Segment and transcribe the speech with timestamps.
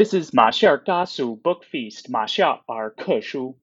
[0.00, 3.54] This is 马夏尔嘎苏 Book Feast 马夏尔课书。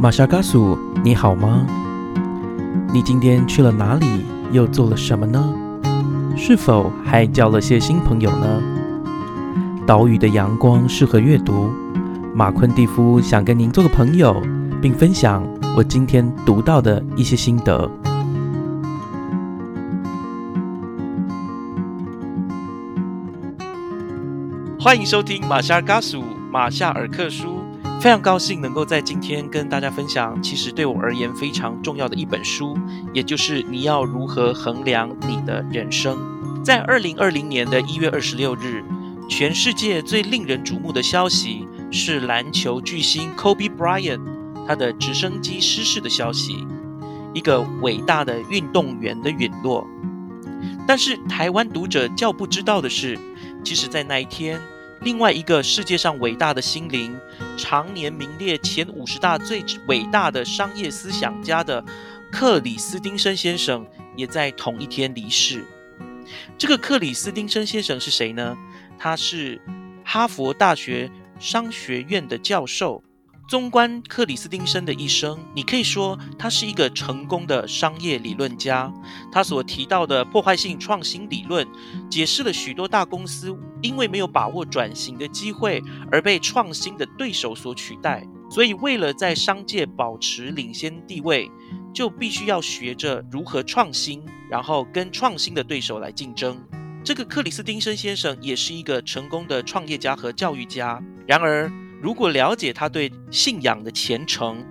[0.00, 1.66] 马夏嘎苏，你好吗？
[2.90, 4.24] 你今天去了哪里？
[4.50, 5.54] 又做了什么呢？
[6.38, 8.62] 是否还交了些新朋友呢？
[9.86, 11.70] 岛屿的阳光适合阅读。
[12.34, 14.42] 马昆蒂夫想跟您做个朋友，
[14.80, 15.46] 并分享
[15.76, 17.90] 我今天读到的一些心得。
[24.84, 27.64] 欢迎收听马夏尔嘎苏马夏尔克书，
[28.02, 32.76] 非常高兴能够在今天跟大家分享，其实对我而言非常重要的一本书，
[33.14, 36.18] 也就是你要如何衡量你的人生。
[36.62, 38.84] 在二零二零年的一月二十六日，
[39.26, 44.20] 全世界最令人瞩目的消息是篮球巨星 Kobe Bryant
[44.66, 46.58] 他的直升机失事的消息，
[47.32, 49.86] 一个伟大的运动员的陨落。
[50.86, 53.18] 但是台湾读者较不知道的是，
[53.64, 54.60] 其实，在那一天。
[55.04, 57.14] 另外一个世界上伟大的心灵，
[57.58, 61.84] 常年名列前五十大最伟大的商业思想家的
[62.32, 63.86] 克里斯汀森先生，
[64.16, 65.62] 也在同一天离世。
[66.56, 68.56] 这个克里斯汀森先生是谁呢？
[68.98, 69.60] 他是
[70.02, 73.02] 哈佛大学商学院的教授。
[73.46, 78.90] 纵观克里斯汀森的一生，你可以说他是一个成功的商业理论家。
[79.30, 81.66] 他所提到的破坏性创新理论，
[82.10, 88.26] 解释了许多大公司因为没有把握转型的机会而被创新的对手所取代。
[88.50, 91.50] 所以，为了在商界保持领先地位，
[91.92, 96.56] 就必须要学着如何创新，然后跟创新的对手来竞争。
[97.02, 101.02] 这个克里斯汀森先生也是一个成功的创业家和教育家。
[101.26, 101.70] 然而，
[102.04, 104.62] 如果了解他对信仰的虔诚，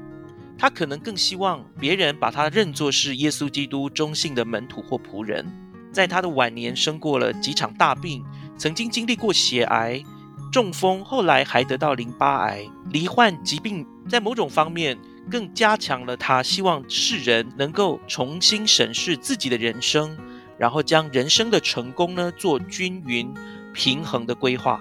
[0.55, 5.43] 他可能更希望别人把他认作是耶稣基督忠信的门徒或仆人。
[5.91, 8.23] 在他的晚年，生过了几场大病，
[8.55, 10.03] 曾经经历过血癌、
[10.51, 12.69] 中风，后来还得到淋巴癌。
[12.91, 14.95] 罹患疾病在某种方面
[15.31, 20.16] 更加强了他希望世人能够重新审视自己的人生，
[20.59, 23.33] 然后将人生的成功呢做均匀
[23.73, 24.79] 平衡的规划。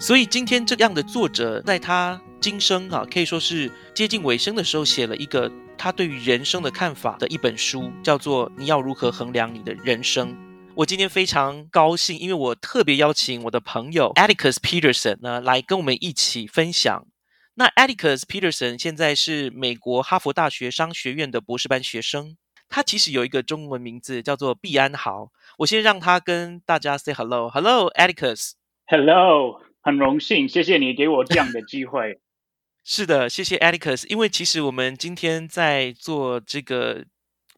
[0.00, 10.32] 所以今天这样的作者，在他今生啊，可以说是接近尾声的时候，写了一个他对于人生的看法的一本书，叫做《你要如何衡量你的人生》。
[10.74, 17.06] 我今天非常高兴，因为我特别邀请我的朋友 Atticus Peterson 呢，来跟我们一起分享。
[17.56, 22.38] 那 Atticus Peterson 现在是美国哈佛大学商学院的博士班学生，
[22.70, 25.30] 他其实有一个中文名字叫做毕安豪。
[25.58, 28.52] 我先让他跟大家 say hello，hello，Atticus。
[28.86, 29.60] Hello。
[29.82, 32.20] 很荣幸，谢谢你给我这样的机会。
[32.84, 34.06] 是的，谢谢 Atticus。
[34.08, 37.04] 因为其实我们今天在做这个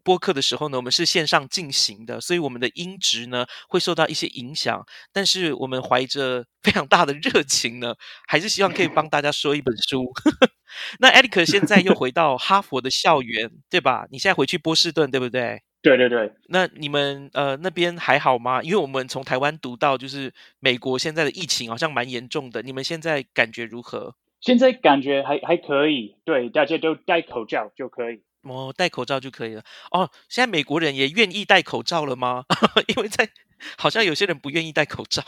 [0.03, 4.85] 播客的时候呢，我们是线上进行的，所以我们的音质呢会受到一些影响。
[5.13, 7.95] 但是我们怀着非常大的热情呢，
[8.27, 10.13] 还是希望可以帮大家说一本书。
[10.99, 14.07] 那 Atticus 现在又回到哈佛的校园，对吧？
[14.11, 15.63] 你现在回去波士顿，对不对？
[15.83, 18.63] 对对对，那你们呃那边还好吗？
[18.63, 22.63] 因为我们从台湾读到，就是美国现在的疫情好像蛮严重的。
[22.63, 24.15] 你们现在感觉如何？
[24.41, 28.23] 现在感觉还还可以，对，大家都戴口罩就可以。
[28.43, 29.63] 哦，戴口罩就可以了。
[29.91, 32.45] 哦，现在美国人也愿意戴口罩了吗？
[32.89, 33.29] 因为在
[33.77, 35.23] 好像有些人不愿意戴口罩。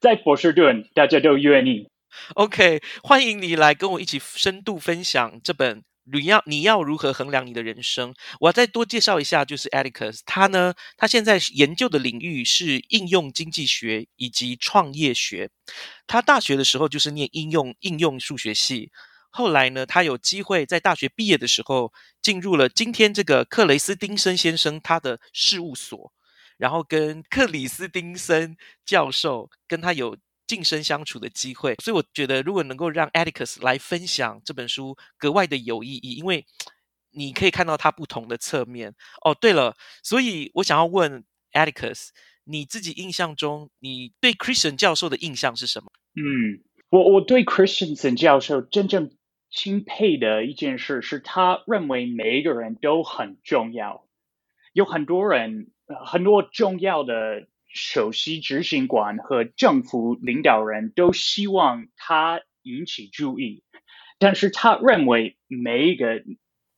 [0.00, 1.88] 在波士顿，大家都愿意。
[2.34, 5.82] OK，欢迎你来跟我一起深度分享这本。
[6.12, 8.14] 你要你要如何衡量你的人生？
[8.40, 15.50] 我要再多介绍一下，就是 Atticus，他呢，他现在研究的领域是应用经济学以及创业学。
[16.06, 18.90] 他大学的时候就是念应用应用数学系，
[19.30, 21.92] 后来呢，他有机会在大学毕业的时候
[22.22, 26.12] 进入了今天这个克雷斯丁森先生他的事务所，
[26.56, 30.16] 然后跟克里斯丁森教授跟他有。
[30.48, 36.46] 近身相处的机会，所以我觉得如果能够让 Atticus 来分享这本书，格外的有意义，因为
[37.10, 38.94] 你可以看到他不同的侧面。
[39.22, 41.22] 哦，对了，所以我想要问
[41.52, 42.08] Atticus，
[42.44, 45.92] 你自己印象中，你对 Christian 教授的印象是什么？
[46.16, 49.10] 嗯，我我对 Christiansen 教授真正
[49.50, 54.06] 钦佩的一件事是他认为每一个人都很重要，
[54.72, 55.70] 有很多人
[56.06, 57.46] 很多重要的。
[57.68, 63.62] 首席执行官和政府领导人都希望他引起注意，
[64.18, 66.24] 但是他认为每一个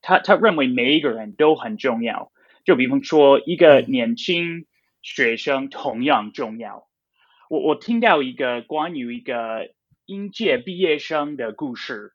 [0.03, 2.33] 他他认为每一个人都很重要。
[2.65, 4.67] 就比方说，一个年轻
[5.01, 6.89] 学生同样重要。
[7.49, 9.73] 我我听到一个关于一个
[10.07, 12.13] 应届毕业生的故事。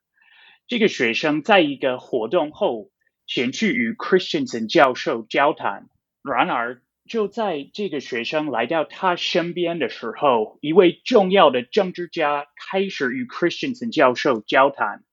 [0.66, 2.90] 这个学生在一个活动后
[3.26, 5.88] 前去与 Christensen 教授交谈，
[6.22, 6.82] 然而。
[7.08, 15.04] 就在这个学生来到他身边的时候，一位重要的政治家开始与 Christensen 教授交谈。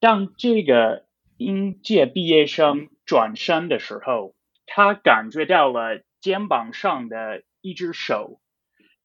[0.00, 1.06] 当这个
[1.36, 4.34] 应届毕业生转身的时候，
[4.66, 8.40] 他感觉到了肩膀上的一只手。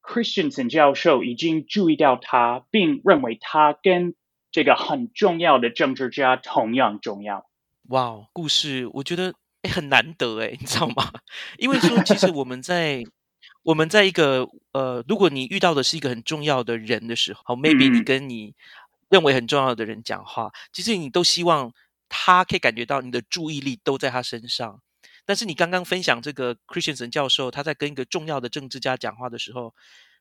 [0.02, 4.14] Christensen 教授已经注意到他，并认为他跟
[4.50, 7.46] 这个很重要的政治家同样重要。
[7.88, 9.34] 哇，故事我觉得
[9.68, 11.10] 很难得哎，你知道吗？
[11.58, 13.02] 因为说其实我们在
[13.62, 18.54] 我们在一个呃，如果你遇到的是一个很重要的人的时候，maybe 你跟你
[19.08, 21.72] 认为很重要的人讲话，其实你都希望
[22.08, 24.80] 他可以感觉到你的注意力都在他身上。
[25.26, 29.74] 但是你刚刚分享这个 Christiansen 教授，他在跟一个重要的政治家讲话的时候，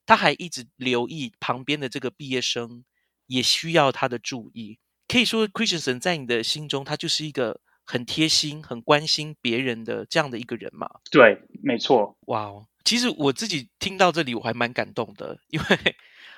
[0.06, 2.84] 他还一直留意旁边的这个毕业生，
[3.28, 4.80] 也需要他的注意。
[5.08, 10.88] 可以说，Christiansen 在你的心中，他就是一个很贴心、很关心别人的这样的一个人嘛？
[11.10, 12.16] 对，没错。
[12.28, 15.66] 哇哦，其实我自己听到这里，我还蛮感动的，因为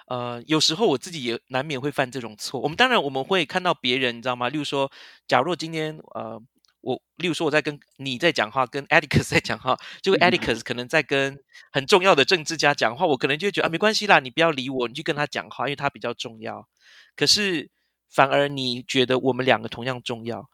[0.08, 2.62] 呃，有时候我自己也难免会犯这种错。
[2.62, 4.48] 我们当然我们会看到别人，你知道吗？
[4.48, 4.90] 例如说，
[5.28, 6.42] 假如今天呃。
[6.82, 11.38] 我例如说，我在跟你在讲话，跟 Atticus 在讲话，就 Atticus 可能在跟
[11.74, 16.70] 很重要的政治家讲话，我可能就觉得啊，没关系啦，你不要理我，你去跟他讲话，因为他比较重要。
[17.18, 17.70] 可是
[18.10, 20.50] 反而你觉得我们两个同样重要，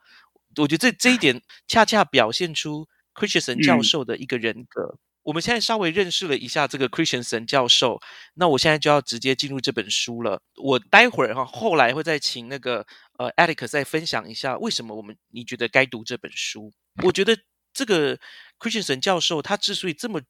[0.58, 4.98] 我觉得这这一点恰恰表现出 Christian 教授的一个人格。
[5.24, 8.00] 我们现在稍微认识了一下这个 Christiansen 教授，
[8.36, 10.40] 那我现在就要直接进入这本书了。
[10.62, 12.86] 我待会儿哈，后来会再请那个
[13.18, 16.72] 呃 Alex 再分享一下为什么我们你觉得该读这本书。
[17.04, 17.36] 我觉得
[17.74, 18.16] 这个
[18.60, 20.22] Christiansen 教授他之所以这么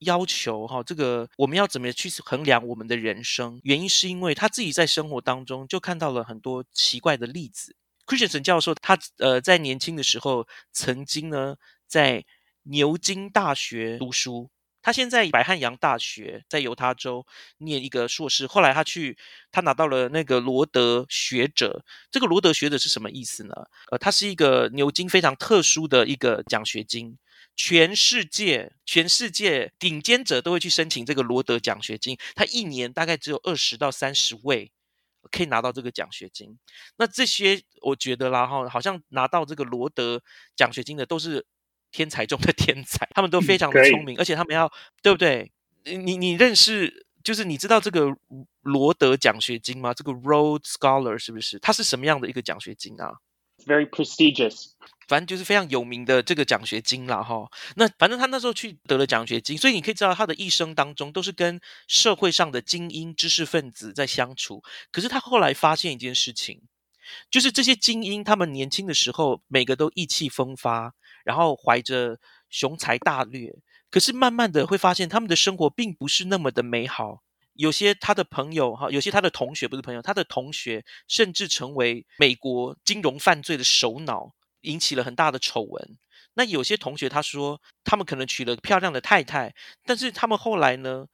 [0.00, 7.74] 要求哈，这个我们要怎么去衡量我们的人生，原因是因为他自己在生活当中就看到了很多奇怪的例子。
[8.06, 11.56] Christiansen 教授他呃在年轻的时候曾经呢
[11.86, 12.24] 在
[12.64, 14.50] 牛津大学读书，
[14.82, 17.26] 他现在白汉阳大学在犹他州
[17.58, 18.46] 念一个硕士。
[18.46, 19.16] 后来他去，
[19.50, 21.84] 他拿到了那个罗德学者。
[22.10, 23.54] 这个罗德学者是什么意思呢？
[23.90, 27.16] 呃，他是一个牛津非常特殊的一个奖学金，
[27.56, 32.16] 全世界全世界顶尖者都会去申请这个罗德奖学金。
[32.34, 34.72] 他一年大概只有二十到三十位
[35.30, 36.58] 可以拿到这个奖学金。
[36.96, 40.22] 那这些我觉得啦哈，好像拿到这个罗德
[40.56, 41.46] 奖学金的都是。
[41.94, 44.72] 天才中的 天才，他们都非常的聪明，而且他们要
[45.02, 45.52] 对不对？
[45.84, 48.06] 你你认识，就是你知道这个
[48.62, 49.92] 罗德奖学金吗？
[49.92, 51.58] 这个 Rhodes Scholar 是不是？
[51.58, 53.18] 它是什么样的一个奖学金啊
[53.66, 54.70] ？Very prestigious，
[55.08, 57.50] 反正就是非常有名的这个奖学金了哈。
[57.76, 64.62] 那反正他那时候去得了奖学金，所以你可以知道他的一生当中都是跟社会上的精英知识分子在相处。
[64.90, 66.60] 可是他后来发现一件事情，
[67.30, 70.94] 就是这些精英他们年轻的时候每个都意气风发。
[71.24, 72.18] 然后怀着
[72.50, 73.54] 雄才大略，
[73.92, 77.22] 可是慢慢的会发现他们的生活并不是那么的美好。
[77.62, 85.96] 有些他的朋友哈，有些他的同学不是朋友，他的同学甚至成为美国金融犯罪的首脑，引起了很大的丑闻。
[86.34, 89.54] 那有些同学他说，他们可能娶了漂亮的太太，
[89.84, 91.06] 但是他们后来呢，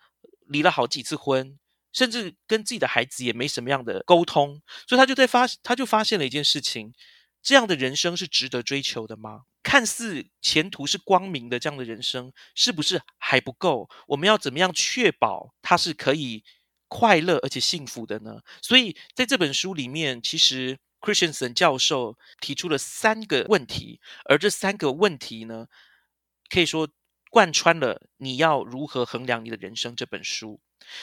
[0.47, 1.59] 离了好几次婚，
[1.93, 4.63] 甚至跟自己的孩子也没什么样的沟通。
[4.89, 6.95] 所以他就在发，他就发现了一件事情：
[7.43, 9.43] 这样的人生是值得追求的吗？
[9.63, 13.89] 看似前途是光明的这样的人生，是不是还不够？
[14.09, 16.45] 我们要怎么样确保它是可以
[16.87, 18.41] 快乐而且幸福的呢？
[18.63, 25.67] 所以在这本书里面，其实 Christensen 教授提出了三个问题，而这三个问题呢，
[26.49, 26.89] 可以说
[27.31, 30.61] 贯穿了你要如何衡量你的人生这本书。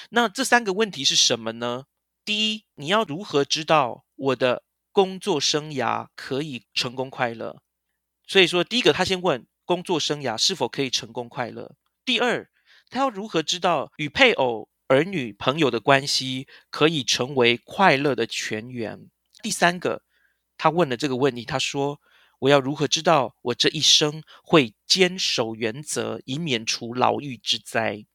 [0.09, 1.85] 那这三个问题是什么呢？
[2.23, 7.61] 第一，你要如何知道我的工作生涯可以成功快乐？
[8.27, 12.49] 所以说，第一个，他先问工作生涯是否可以成功快乐；第二，
[12.89, 19.09] 他要如何知道与配偶、儿女、朋友的关系可以成为快乐的泉源；
[19.41, 20.03] 第三个，
[20.57, 21.99] 他问了这个问题，他说
[22.39, 28.05] ：“我要如何知道我这一生会坚守原则，以免除牢狱之灾？”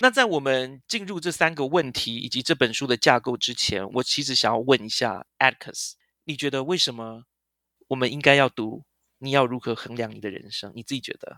[0.00, 7.24] 那在我们进入这三个问题以及这本书的架构之前，我其实想要问一下 Atticus，你觉得为什么
[7.88, 8.84] 我们应该要读？
[9.18, 10.72] 你要如何衡量你的人生？
[10.74, 11.36] 你自己觉得？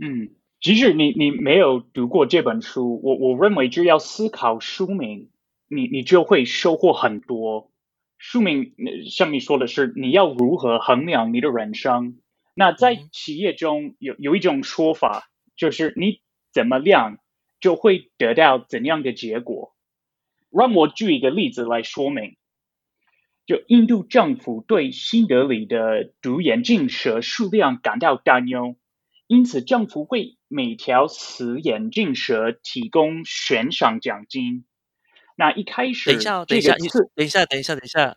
[0.00, 5.30] 嗯，即使你你没有读过这本书，我我认为就要思考书名，
[5.68, 7.70] 你你就会收获很多。
[8.18, 8.74] 书名
[9.10, 12.18] 像你说的是，你要如何衡量你的人生？
[12.54, 16.20] 那在企业中有有一种说法，就是你
[16.52, 17.18] 怎么量，
[17.60, 19.74] 就会得到怎样的结果。
[20.50, 22.36] 让我举一个例子来说明。
[23.46, 28.76] 就印度政府对新德里的独眼镜蛇数量感到担忧，
[29.28, 34.64] 因此政府为每条死眼镜蛇提供悬赏奖金。
[35.36, 36.86] 那一开始，等一下，等一下，等
[37.24, 38.16] 一下，等一下，等一下。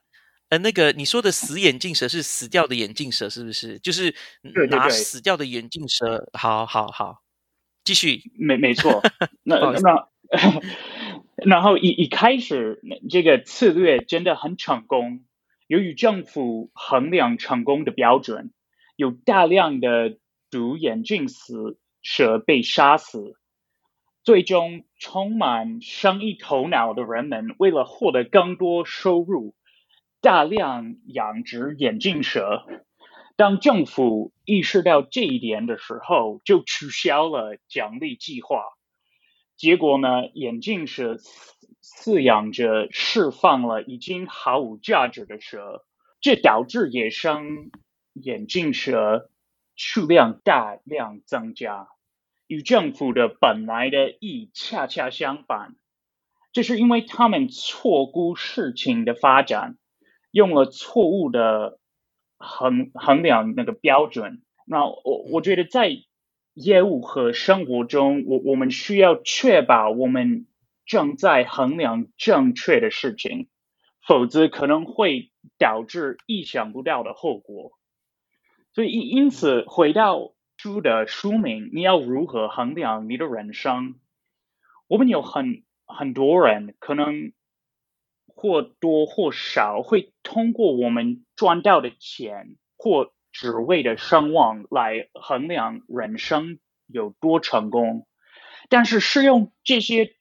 [0.50, 3.78] 呃，那个你说的死眼镜蛇是死掉的眼镜蛇，是不是？
[3.80, 4.16] 就是
[4.72, 6.28] 拿死掉的眼镜蛇。
[6.34, 7.22] 好好好，
[7.84, 8.24] 继续。
[8.36, 9.00] 没没错。
[9.44, 10.10] 那 那
[11.46, 15.26] 然后一一开始，这个策略真的很成功。
[15.68, 18.52] 由于政府衡量成功的标准，
[18.96, 20.18] 有大量的
[20.50, 23.36] 毒眼镜死蛇被杀死。
[24.24, 29.56] 最终，充满生意头脑的人们为了获得更多收入。
[30.22, 32.66] 大量养殖眼镜蛇，
[33.38, 38.64] 当政府意识到这一点的时候，就取消了奖励计划。
[39.60, 41.18] 结果呢，眼镜蛇
[41.84, 45.86] 饲养者释放了已经毫无价值的蛇，
[46.22, 47.70] 这导致野生
[48.14, 49.30] 眼镜蛇
[49.76, 51.90] 数量大量增加，
[52.48, 55.76] 与政府的本来的意恰恰相反。
[56.54, 59.78] 这是因为他们错估事情的发展。
[60.32, 61.80] 用了错误的
[62.38, 65.90] 衡衡量那个标准，那我我觉得在
[66.60, 70.46] 业务和生活中，我我们需要确保我们
[70.86, 73.48] 正在衡量正确的事情，
[74.06, 77.72] 否则可能会导致意想不到的后果。
[78.74, 83.96] 所以因此回到书的书名，你要如何衡量你的人生？
[84.88, 87.32] 我们有很很多人可能。
[88.42, 98.08] 或多或少会通过我们赚到的钱或职位的声望来衡量人生有多成功，
[98.70, 100.16] 但是适用这些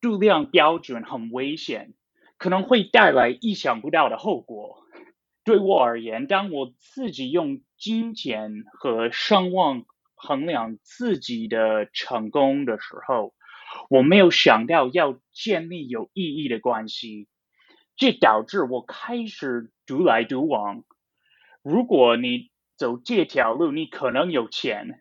[0.00, 1.94] 度量标准很危险，
[2.36, 4.84] 可能会带来意想不到的后果。
[5.44, 9.84] 对我而言，当我自己用金钱和声望
[10.14, 13.34] 衡量自己的成功的时候，
[13.88, 17.28] 我没有想到要建立有意义的关系。
[17.96, 20.84] 这导致我开始独来独往。
[21.68, 24.98] 如果你走这条路，你可能有钱，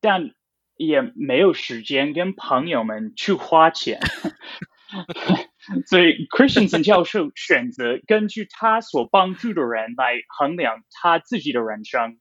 [0.00, 0.30] 但
[0.76, 3.98] 也没有时间跟朋友们去花钱。
[5.86, 12.18] 所以，Christensen 教授选择根据他所帮助的人来衡量他自己的人生。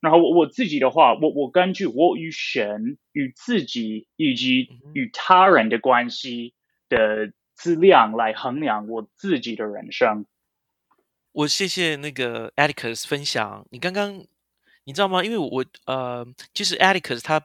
[0.00, 6.54] 然后，我我自己的话，我我根据我与神、与自己以及与他人的关系
[6.88, 7.32] 的。
[7.62, 10.24] 质量来衡量我自己的人生。
[11.40, 13.66] 我谢谢那个 Atticus 分享。
[13.70, 14.26] 你刚刚
[14.84, 15.24] 你知道吗？
[15.24, 17.40] 因为我呃，其实 Atticus 他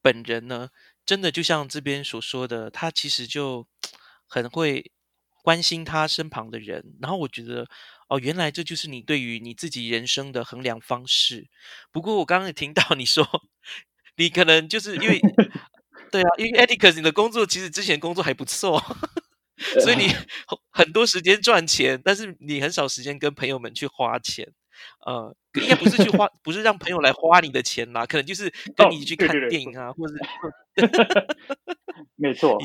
[0.00, 0.70] 本人呢，
[1.04, 3.66] 真的就像这边所说的，他其实就
[4.26, 4.90] 很会
[5.42, 6.94] 关心他身旁的人。
[7.02, 7.68] 然后我觉得
[8.08, 11.48] 哦，原来这就是你对于你自己人生的衡量方式。
[11.92, 13.28] 不过我刚刚也听到你说，
[14.16, 15.20] 你可能就是因为
[16.10, 18.82] 对啊，因为 Atticus 你的工作其实之前工作还不错。
[19.80, 20.08] 所以你
[20.70, 24.52] 很多时间赚钱，但是你很少时间跟朋友们去花钱，
[25.06, 30.14] 呃，应该不是去花，不是让朋友来花你的钱啦，可能就是 跟你去看电影啊，或者，
[32.16, 32.58] 没错。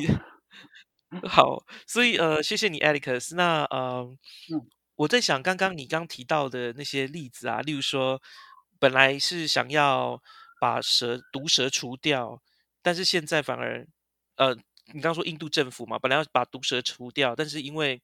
[1.27, 3.35] 好，所以呃，谢谢你，Alex。
[3.35, 4.07] 那呃，
[4.95, 8.21] 我在想，刚刚你刚提到的那些例子啊，例如说，
[8.79, 10.21] 本来是想要
[10.59, 12.41] 把蛇毒蛇除掉，
[12.81, 13.87] 但是现在反而
[14.37, 14.57] 呃。
[14.93, 18.01] 你刚说印度政府嘛，本来要把毒蛇除掉，但是因为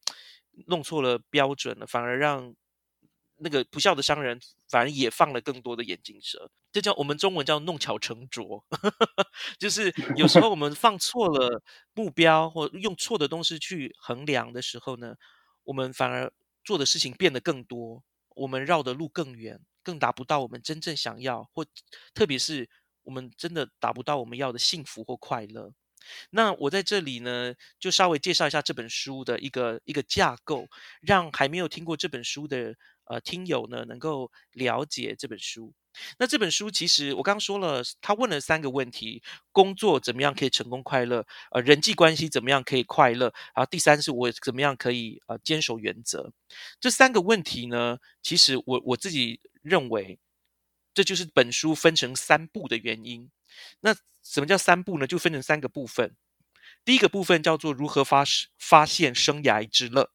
[0.68, 2.54] 弄错了标准了，反而让
[3.38, 4.39] 那个不孝的商人
[4.70, 8.65] 反而也放了更多的眼镜蛇，这叫我们中文叫弄巧成拙，
[9.60, 11.62] 就是有时候我们放错了
[11.94, 15.15] 目标或用错的东西去衡量的时候呢，
[15.63, 16.32] 我们反而
[16.63, 18.04] 做的事情变得更多，
[18.36, 21.65] 我们绕的路更远，更达不到我们真正想要，或
[22.13, 22.70] 特别是
[23.04, 25.74] 我们真的达不到我们要的幸福或快乐。
[26.29, 30.67] 那我在这里呢，就稍微介绍一下这本书的一个一个架构，
[31.01, 35.74] 让还没有听过这本书的呃听友呢，能够了解这本书。
[36.19, 41.25] 那这本书其实我刚刚说了，他问了三个问题：工作怎么样可以成功快乐？
[41.51, 43.27] 呃，人际关系怎么样可以快乐？
[43.55, 46.33] 然后第三是我怎么样可以呃坚守原则？
[46.81, 50.19] 这三个问题呢，其实我我自己认为，
[50.93, 53.31] 这就是本书分成三步的原因。
[53.79, 53.95] 那
[54.25, 55.05] 什么叫三步呢？
[55.05, 56.17] 就分成三个部分。
[56.84, 58.24] 第一个部分叫做如何发
[58.58, 60.12] 发现生涯之乐。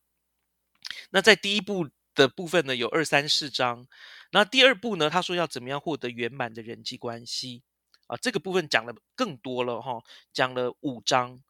[1.10, 3.86] 那在第一步的部分呢，有二三四章。
[4.32, 7.62] 那第二步呢，他说要怎么样获得圆满的人际关系
[8.08, 8.16] 啊？
[8.16, 10.02] 这个部分讲的更多了哈，
[10.32, 11.40] 讲了五章。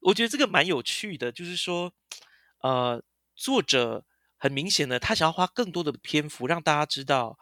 [0.00, 1.92] 我觉得这个蛮有趣的，就是说，
[2.60, 3.02] 呃，
[3.34, 4.04] 作者
[4.36, 7.38] 很明显的，他想要花更多的篇幅让大家知道。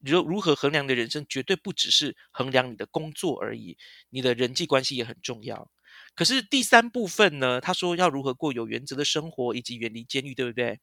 [0.00, 3.76] 如如何衡量的人生，绝对不只是衡量你的工作而已，
[4.10, 5.70] 你的人际关系也很重要。
[6.14, 7.60] 可是第三部分呢？
[7.60, 10.80] 他说要如何过有原则的生活，以及远离监狱，对不对？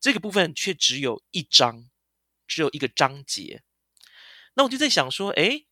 [0.00, 1.88] 这个部分却只有一章，
[2.46, 3.62] 只有一个章节。
[4.54, 5.66] 那我就在想说，诶，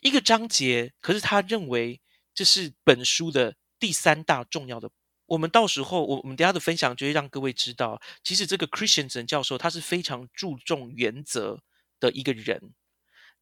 [0.00, 2.00] 一个章节，可是他认为
[2.34, 4.90] 这是本书的第三大重要的。
[5.26, 11.62] 我们到时候，我我们等下的分享就会让各位知道，其实这个 Christiansen 教授他是非常注重原则
[12.02, 12.74] 的一个人。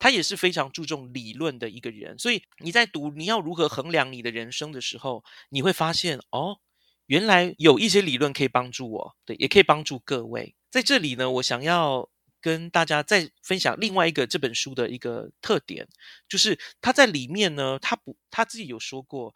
[0.03, 6.59] 他也是非常注重理论的一个人，所以你在读你要如何衡量你的人生的时候，你会发现哦，
[7.05, 10.55] 原来有一些理论可以帮助我，对，也可以帮助各位。
[10.71, 12.09] 在这里呢，我想要
[12.41, 15.87] 跟大家再分享另外一个这本书的一个特点，
[16.27, 19.35] 就是他在里面呢，他不他自己有说过。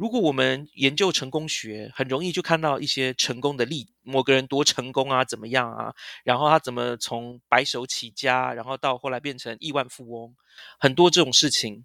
[0.00, 5.94] 如果我们研究成功学，很容易就看到一些成功的例，某个人多成功啊，怎么样啊？
[6.24, 10.34] 然后他怎么从白手起家，然后到后来变成亿万富翁，
[10.78, 11.84] 很多这种事情。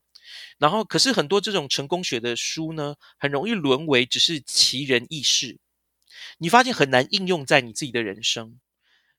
[0.57, 5.59] 然后，可是很多这种成功学的书呢，很容易沦为只是奇人异事，
[6.37, 8.61] 你发现很难应用在你自己的人生。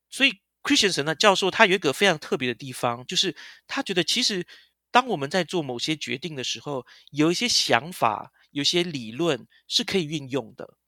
[0.08, 3.36] 所以，Christian 呢教授他有一个非常特别的地方，就是
[3.66, 4.46] 他觉得其实
[4.90, 8.32] 当我们在做某些决定的时候，有一些想法。
[8.56, 10.78] 有些理论是可以运用的，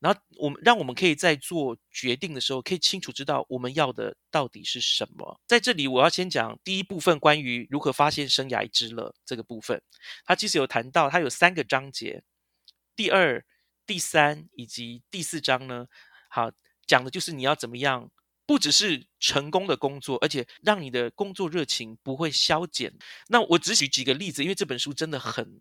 [0.00, 5.40] 然后我们让我们可以在做决定的时候，可以清楚知道我们要的到底是什么。
[5.46, 9.80] 在这里，我要先讲第一部分关于如何发现生涯之乐这个部分。
[10.24, 12.24] 它其实有谈到，它有三个章节，
[12.96, 13.44] 第二、
[13.86, 15.86] 第三以及第四章呢，
[16.28, 16.50] 好
[16.84, 18.10] 讲的就是你要怎么样，
[18.44, 22.92] 不只是成功的工作，而且让你的工作热情不会消减。
[23.28, 25.60] 那我只举几个例子，因为这本书真的很。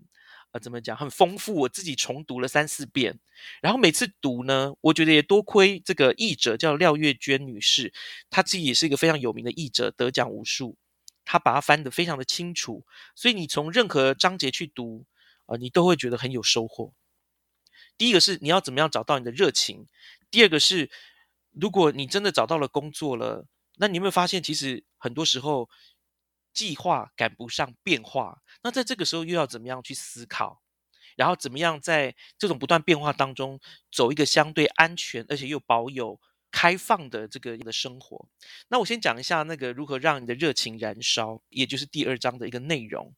[0.54, 0.96] 啊，怎么讲？
[0.96, 3.20] 很丰富，我自己重读了三四遍，
[3.60, 7.92] 然后每次读呢，我觉得也多亏这个译者叫廖月娟女士，
[8.30, 10.78] 她自己也是一个非常有名的译者，得奖无数，
[11.26, 15.06] 她把它翻得非常的清楚，所以你从任何章节去读
[15.48, 16.94] 啊，你都会觉得很有收获。
[17.98, 19.88] 第一个是你要怎么样找到你的热情，
[20.30, 20.92] 第二个是
[21.52, 23.48] 如果你真的找到了工作了，
[23.78, 25.68] 那你有没有发现，其实很多时候。
[26.54, 30.62] 计划赶不上变化，那在这个时候又要怎么样去思考？
[31.16, 33.60] 然后怎么样在这种不断变化当中
[33.92, 36.20] 走一个相对安全而且又保有
[36.52, 38.28] 开放的这个的生活？
[38.68, 43.14] 那我先讲一下那个如何让你的热情燃烧，也就是第二章的一个内容。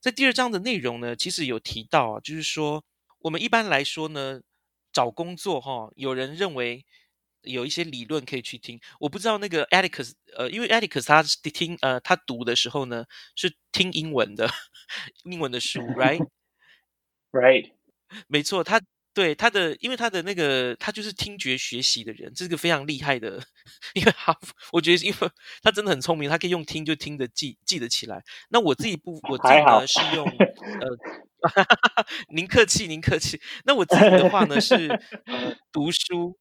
[0.00, 2.84] 在第二章的内容呢，其实有提到啊，就是说
[3.20, 4.40] 我们一般来说呢，
[4.92, 6.84] 找工作哈，有人认为。
[7.42, 13.04] 有一些理论可以去听，我不知道那个 Alex，呃，因为 Alex 他听，呃，他读的时候呢
[13.36, 14.48] 是听英文的，
[15.24, 17.72] 英文的书，right，right，
[18.28, 18.80] 没错，他
[19.14, 23.42] 对他的，因为他的那个他就是听觉学习的人，这是个非常厉害的，
[23.94, 24.36] 因为他
[24.72, 25.30] 我觉得因为
[25.62, 28.22] 他真的很聪明，他可以用听就听得记记得起来。
[28.50, 30.88] 那我自己不，我自己呢是用，呃，
[32.34, 33.40] 您客气，您客气。
[33.64, 34.88] 那我自己的话呢是
[35.26, 36.38] 呃 读书。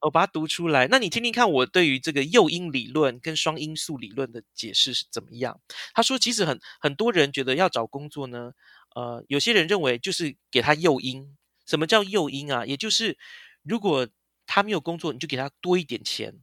[0.00, 5.60] 我把它读出来，那你听听看，我对于这个诱因理论跟双因素理论的解释是怎么样？
[5.92, 8.52] 他说，其实很很多人觉得要找工作呢，
[8.94, 11.36] 呃，有些人认为就是给他诱因。
[11.66, 12.66] 什么叫诱因啊？
[12.66, 13.16] 也就是
[13.62, 14.08] 如果
[14.46, 16.34] 他没有工作，你就给他多一点钱，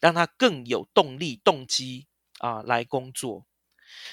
[0.00, 2.06] 让他更有动力、动机
[2.38, 3.46] 啊来工作。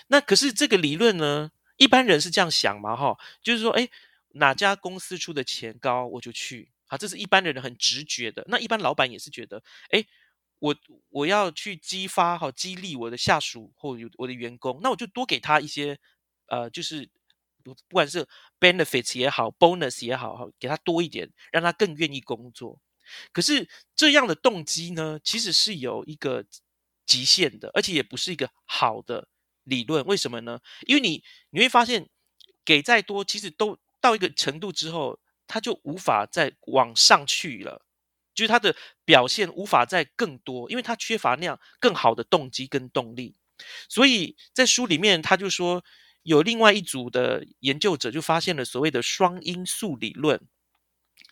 [0.08, 3.90] 那可是这个理论呢，一般人是这样想嘛，哈，就是说，哎，
[4.36, 6.72] 哪家公司出的钱高，我就去。
[6.92, 8.44] 啊，这是一般的人很直觉的。
[8.50, 10.06] 那一般老板也是觉得，哎，
[10.60, 10.76] 我
[11.10, 15.98] 我要去激发哈，激励我的下属或我的员工，那我就多给他一些，
[16.48, 17.10] 呃，就是
[17.64, 18.28] 不不管是
[18.60, 22.78] benefits 也好，bonus 也好，哈，给他多一点，让他更愿意工作。
[23.32, 26.46] 可是这样的动机呢，其实是有一个
[27.06, 29.30] 极限的，而且也不是一个好的
[29.64, 30.04] 理论。
[30.06, 30.60] 为什么呢？
[30.86, 32.10] 因为你你会发现，
[32.66, 35.18] 给再多，其实都到一个程度之后。
[35.52, 37.86] 他就无法再往上去了，
[38.34, 43.36] 就是他的表现无法再更多，因为他缺乏那样更好的动机跟动力。
[43.90, 45.84] 所以在书里面，他就说
[46.24, 50.48] 有另外一组的研究者就发现了所谓的双因素理论。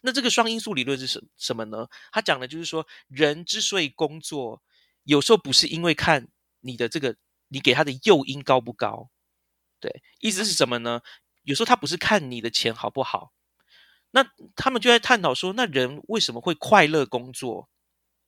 [0.01, 1.87] 那这个双因素理论是什什么呢？
[2.11, 4.61] 他讲的就是说，人之所以工作，
[5.03, 6.27] 有时候不是因为看
[6.59, 7.15] 你的这个
[7.47, 9.09] 你给他的诱因高不高，
[9.79, 11.01] 对，意思是什么呢？
[11.43, 13.33] 有时候他不是看你的钱好不好。
[14.11, 17.69] 那他们就在探讨说，那人为什么会快乐工作？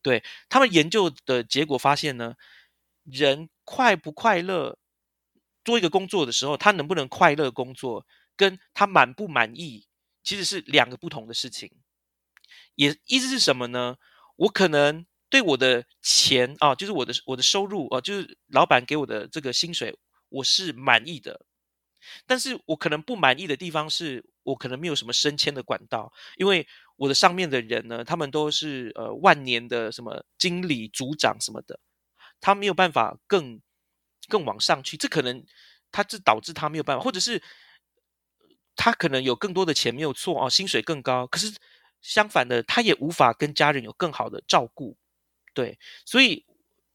[0.04, 2.36] 对他们研究的结果发现呢，
[3.04, 4.78] 人快不快乐
[5.64, 9.88] 做一个工作的时候，他能不能快乐工作，跟他满不满意
[10.24, 11.72] 其实是两个不同的事情。
[12.76, 13.98] 也意思是什么呢？
[14.38, 19.98] 我可能对我的钱啊，就是我的我的收入啊，就是老板给我的这个薪水，
[20.30, 21.46] 我是满意的。
[22.26, 31.80] 但是我可能不满意的地方是，我可能没有什么升迁的管道，因为我的上面的人呢，他们都是呃万年的什么经理、组长什么的，
[32.40, 33.62] 他没有办法更
[34.28, 35.46] 更往上去，这可能
[35.92, 37.42] 他这导致他没有办法，或者是
[38.76, 41.54] 他可能有更多的钱没有错啊，薪水更高，可是
[42.02, 44.98] 相反的，他也无法跟家人有更好的照顾，
[45.54, 46.46] 对，所以。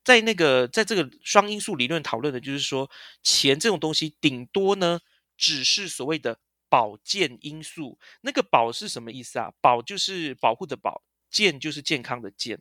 [0.06, 2.88] 在那个，在这个双因素理论讨论的，就是说，
[3.24, 5.00] 钱这种东西，顶多呢，
[5.36, 7.98] 只是所谓的保健因素。
[8.20, 9.52] 那个保是什么意思啊？
[9.60, 12.60] 保就是保护的保，健就是健康的健。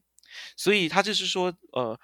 [0.56, 2.00] 所以他就是说，呃，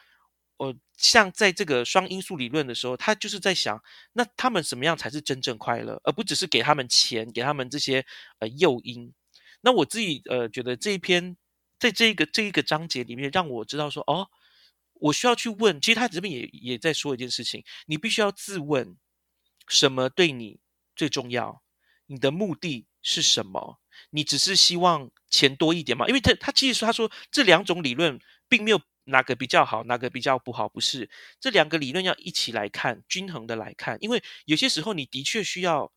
[0.57, 3.81] 呃，像在这个双因素理论的时候，他就是在想，
[4.13, 8.05] 那他们什么样才是真正快乐，而不只是给他们钱，给他们这些
[8.39, 9.13] 呃诱因。
[9.61, 11.35] 那我自己呃觉得这一篇
[11.79, 14.29] 在这个这一个章节里面，让我知道说，哦。
[15.01, 18.95] 我需要去问，其实他这边也也在说一件事情，你必须要自问，
[19.67, 20.59] 什么对你
[20.95, 21.63] 最重要？
[22.11, 23.79] 你的目的是什么？
[24.09, 26.05] 你只是希望钱多一点吗？
[26.07, 28.19] 因为他他其实说他说这两种理论
[28.49, 35.91] 并没有哪个比较好，哪个比较不好，不是这两个理论要一起来看，均衡的来看，因为有些时候你的确需要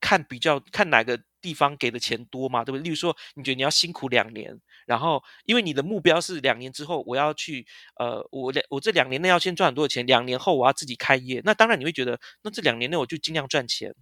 [0.00, 1.20] 看比较看哪个。
[1.42, 2.82] 地方给的钱多嘛，对不对？
[2.82, 11.40] 例如说，你觉得你要辛苦两年，然后因为你的目标是两年之后我要去，呃，我两我这两年内要先赚很多钱，两年后我要自己开业。
[11.42, 13.94] 那当然你会觉得，那这两年内我就尽量赚钱，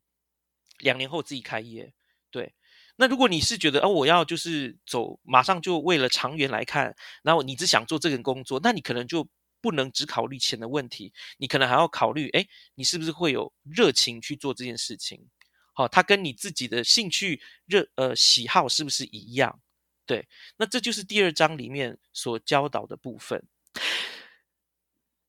[0.79, 1.93] 两年后自己开业。
[2.31, 2.55] 对，
[2.97, 9.27] 那如果你是觉得，哦，我要就是走，马上就为了长远来看，然后你只想做这个工作，那你可能就
[9.61, 15.29] 不能只考虑钱的问题，你可能还要考虑，哎，你是不是会有热情去做这件事情？
[15.73, 19.61] 好，它跟你自己的兴趣热呃喜好是不是一样？
[20.07, 23.47] 对，那这就是第二章里面所教导的部分。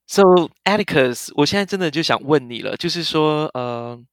[0.07, 0.23] So,
[0.63, 4.03] Atticus，我现在真的就想问你了，就是说，呃，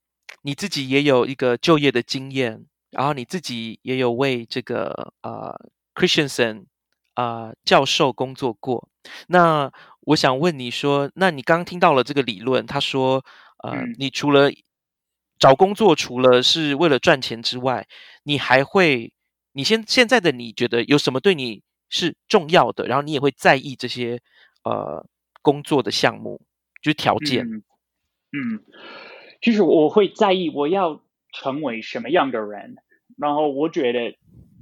[0.43, 5.55] 你自己也有一个就业的经验，然后你自己也有为这个呃
[5.95, 6.67] Christiansen
[7.15, 8.89] 啊教授工作过。
[9.29, 13.25] 那我想问你说，那你刚刚听到了这个理论，他说，
[13.63, 14.51] 呃，你除了
[15.39, 17.87] 找工作除了是为了赚钱之外，
[18.23, 19.13] 你还会，
[19.53, 22.87] 你现现在的你觉得有什么对你是重要的？
[22.87, 24.21] 然后你也会在意这些
[24.65, 25.07] 呃
[25.43, 26.41] 工作的项目，
[26.83, 27.47] 就是条件。
[27.47, 27.63] 嗯，
[29.47, 32.75] 其实我会在意我要成为什么样的人，
[33.17, 34.19] 然后我觉得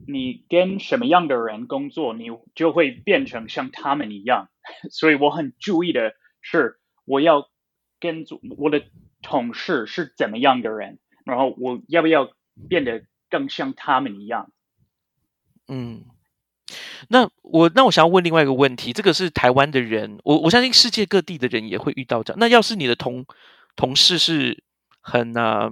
[0.07, 4.51] 你跟什么样的人工作，你就会变成像他们一样。
[4.93, 7.49] 所以我很注意的是，我要
[7.99, 8.27] 跟
[8.59, 8.85] 我的。
[9.23, 10.99] 同事是怎么样的人？
[11.25, 12.31] 然后我要不要
[12.69, 14.51] 变得更像他们一样？
[15.67, 16.05] 嗯，
[17.09, 22.39] 那我那我想要问另外一个问题，这个是台湾的人，我我相信世界各地的人也会遇到这样。
[22.39, 23.25] 那要是你的同
[23.77, 24.63] 同事是
[25.05, 25.71] 很啊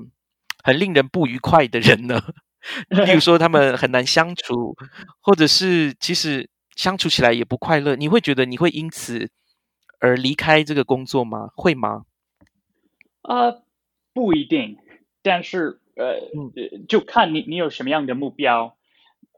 [0.63, 2.21] 很令人不愉快的人呢？
[2.89, 4.77] 例如说他们很难相处，
[5.21, 9.31] 或者是其实相处起来也不快乐，你会觉得你会因此
[9.99, 11.49] 而离开这个工作吗？
[11.57, 12.05] 会吗？
[13.23, 13.65] 呃，
[14.13, 14.79] 不一定，
[15.23, 16.21] 但是呃，
[16.89, 18.77] 就看你你有什么样的目标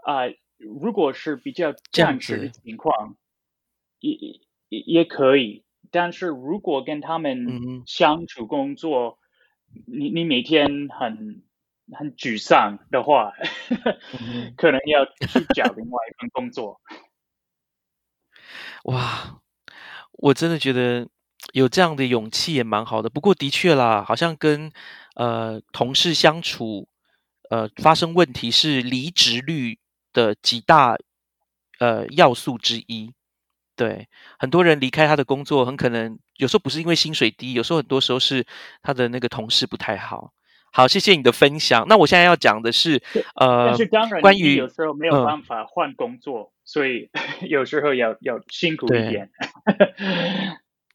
[0.05, 0.29] 啊。
[0.59, 3.17] 如果是比较暂时的情况，
[4.01, 4.13] 也
[4.69, 5.65] 也也可以。
[5.91, 9.19] 但是如果跟他们相处工作，
[9.87, 11.43] 你你每天很
[11.93, 13.33] 很沮丧的话，
[14.57, 16.81] 可能要去找另外一份工作。
[18.85, 19.41] 哇，
[20.13, 21.09] 我真的觉得。
[21.53, 24.73] 有这样的勇气也蛮好的，不过的确啦，好像跟
[25.15, 26.89] 呃同事相处，
[27.51, 29.79] 呃发生问题是离职率
[30.15, 30.97] 的几大
[31.79, 33.13] 呃要素之一。
[33.77, 34.09] 对，
[34.39, 38.45] 很多人离开他的工作，很可能有时候不是因为薪水低，有时候很多时候是
[38.83, 40.33] 他的那个同事不太好。
[40.73, 41.87] 好，谢谢你的分享。
[41.89, 43.01] 那我现在要讲的是，
[43.37, 47.09] 呃，但是当然，关于有时候没有办法换工作，所以
[47.49, 49.31] 有时候要要辛苦一点。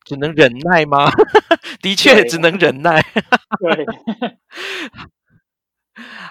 [0.06, 1.10] 只能忍耐吗？
[1.82, 3.02] 的确，只能忍耐。
[3.62, 3.86] 对。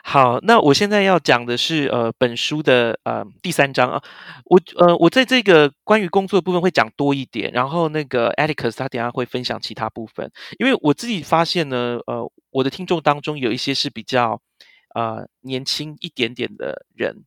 [0.02, 4.02] 好，那我现在要讲的是呃，本书的呃第三章啊。
[4.44, 10.30] 我呃，我在这个关于工作的部分会讲多一点，然后那个 Atticus 他等下会分享其他部分。
[10.58, 14.40] 因为我自己发现呢，呃，我的听众当中有一些是比较
[14.94, 17.24] 呃年轻一点点的人。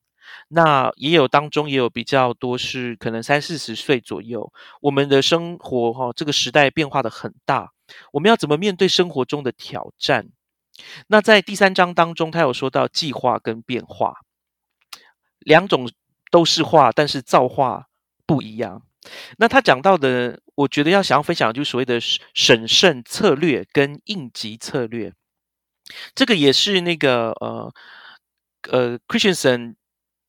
[0.47, 7.71] 那也有当中也有比较多是可能三四十岁左右，我们的生活哈，这个时代变化的很大，
[8.13, 10.27] 我们要怎么面对生活中的挑战？
[11.07, 14.15] 那在第三章当中，他有说到计划跟变化，
[15.39, 15.91] 两种
[16.31, 17.87] 都是化，但是造化
[18.25, 18.83] 不一样。
[19.37, 21.99] 那他讲到的，我觉得要想要分享，就是所谓的
[22.33, 25.13] 审慎策略跟应急策略。
[26.13, 27.73] 这个也是那个呃
[28.69, 29.75] 呃，Christensen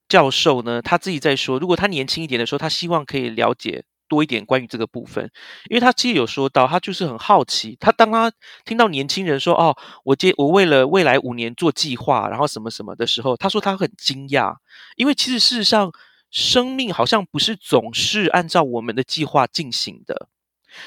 [0.08, 5.30] 教授呢，他自己在说，如果他年轻一点的时候，他希望可以了解多一点关于这个部分，
[5.70, 8.30] 因为他其实有说到，他就是很好奇，他当他
[8.66, 14.56] 听到年轻人说哦，我接我为了未来五年做计划，然后什么什么的时候，他说他很惊讶，
[14.96, 15.90] 因为其实事实上。
[16.34, 20.28] 生命好像不是总是按照我们的计划进行的，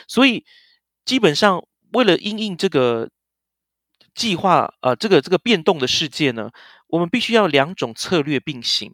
[0.08, 0.44] 所以
[1.06, 3.12] 基本上为了应应这个
[4.16, 6.50] 计划，呃，这个这个变动的世界呢，
[6.88, 8.92] 我们必须要两种策略并行。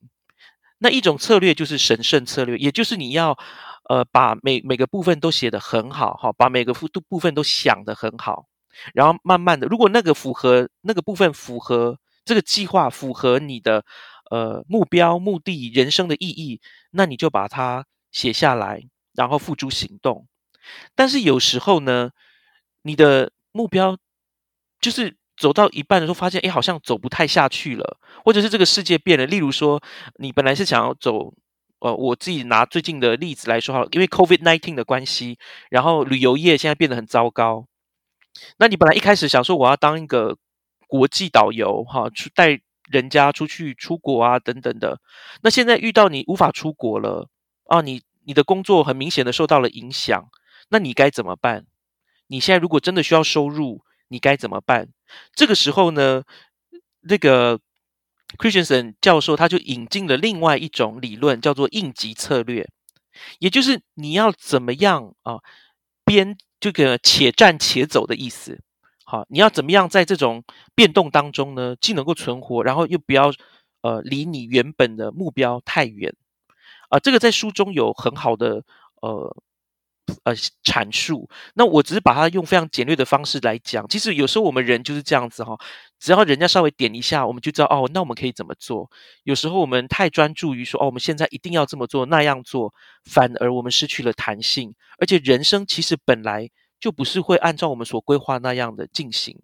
[0.80, 3.40] 那一种策略就是神圣策略，也就是你要
[3.92, 8.46] 呃把每每个部分都写得很好，哈，把每个部部分都想得很好，
[8.94, 13.84] 然后慢慢的，如果那个符合那个部分符合这个计划，符合你的。
[14.32, 18.82] 呃，目标、目的、人生的意义，那你就把它写下来，
[19.14, 20.26] 然后付诸行动。
[20.96, 22.12] 但是有时候呢，
[22.82, 23.98] 你的目标
[24.80, 29.26] 就是走到一半的时候，发现哎，好像走不太下去了，或者是这个世界变了。
[29.26, 29.84] 例如说，
[30.16, 31.34] 你本来是想要走，
[31.82, 35.38] 呃，我自己拿最近的例子来说好，因为 COVID nineteen 的关系，
[35.70, 37.68] 然后旅游业现在变得很糟糕。
[38.58, 40.38] 那你本来一开始想说，我要当一个
[40.88, 42.62] 国际导游，哈，去带。
[42.92, 45.00] 人家出去出国啊，等等的。
[45.44, 47.30] 那现在遇到你无法出国了
[47.68, 50.28] 啊，你你的工作很明显的受到了影响，
[50.68, 51.68] 那你该怎么办？
[52.28, 54.90] 你现在如果真的需要收入，你该怎么办？
[55.34, 56.24] 这个时候呢，
[57.04, 57.62] 那个
[58.38, 62.70] Christensen 教授他就引进了另外一种理论，叫做应急策略，
[63.40, 65.40] 也就是你要怎么样啊，
[66.06, 68.62] 边这个且战且走的意思。
[69.04, 71.76] 好，你要怎么样在这种变动当中呢？
[71.76, 73.34] 既能够存活，然后又不要
[73.82, 76.16] 呃离你原本的目标太远
[76.90, 77.00] 啊？
[77.00, 78.64] 这个在书中有很好的
[79.02, 79.36] 呃
[80.24, 81.30] 呃阐述。
[81.54, 83.88] 那我只是把它用非常简略的方式来讲。
[83.88, 85.58] 其实有时候我们人就是这样子哈，
[86.00, 88.90] 只要人家稍微点一下，我们就知道哦，那我们可以怎么做？
[89.24, 92.74] 有时候我们太专注于说哦，我们现在一定要这么做那样做，
[93.06, 94.74] 反而我们失去了弹性。
[95.00, 96.50] 而且人生其实本来。
[96.82, 99.38] 就不是会按照我们所规划那样的进行，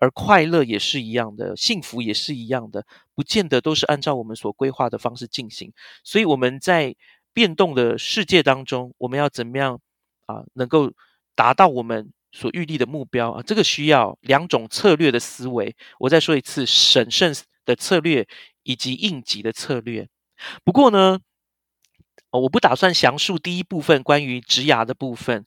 [0.00, 5.72] 而快乐也是一样的，幸福也是一样的，不见得都是按照我们所规划的方式进行。
[6.02, 6.96] 所以我们在
[7.36, 9.78] 变动的世界当中，我们要怎么样
[10.24, 10.90] 啊，能够
[11.34, 13.42] 达到我们所预立的目标啊？
[13.42, 15.76] 这个需要两种策略的思维。
[15.98, 18.26] 我再说一次，审慎的策略
[18.62, 20.08] 以及应急的策略。
[20.64, 21.20] 不过呢，
[22.30, 25.44] 我不打算详述第一部分关于植牙的部分。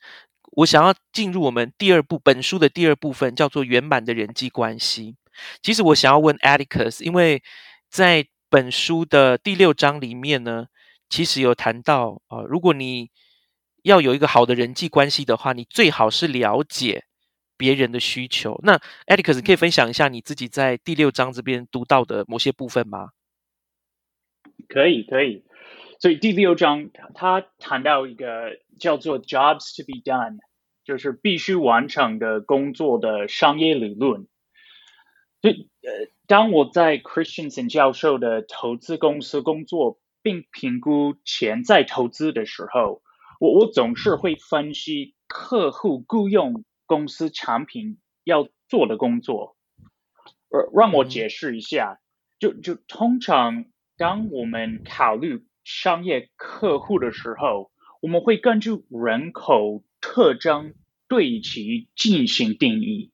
[0.57, 5.15] 我想要进入我们第二部本书的第二部分，叫做圆满的人际关系。
[5.63, 7.41] 其实我想要问 Atticus，因为
[7.89, 10.67] 在本书的第六章里面呢，
[11.09, 13.09] 其实有谈到啊，如果你
[13.83, 17.05] 要有一个好的人际关系的话，你最好是了解
[17.57, 18.59] 别人的需求。
[18.63, 23.09] 那 Atticus 可以分享一下你自己在第六章这边读到的某些部分吗？
[24.67, 25.43] 可以，可以。
[25.99, 30.37] 所以第六章他谈到一个叫做 jobs to be done，
[30.85, 34.27] 就是必须完成的工作的商业理论。
[35.41, 43.01] 就呃，当我在 Christensen 教授的投资公司工作，并评估潜在投资的时候，
[43.39, 49.55] 我我总是会分析客户雇佣公司产品要做的工作。
[50.49, 51.99] 呃，让我解释一下，
[52.39, 53.65] 就就通常
[53.97, 60.73] 当我们考虑商业客户的时候，我们会根据人口特征
[61.07, 63.11] 对其进行定义。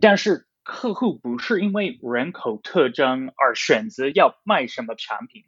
[0.00, 5.44] 但是客户不是因为人口特征而选择要卖什么产品。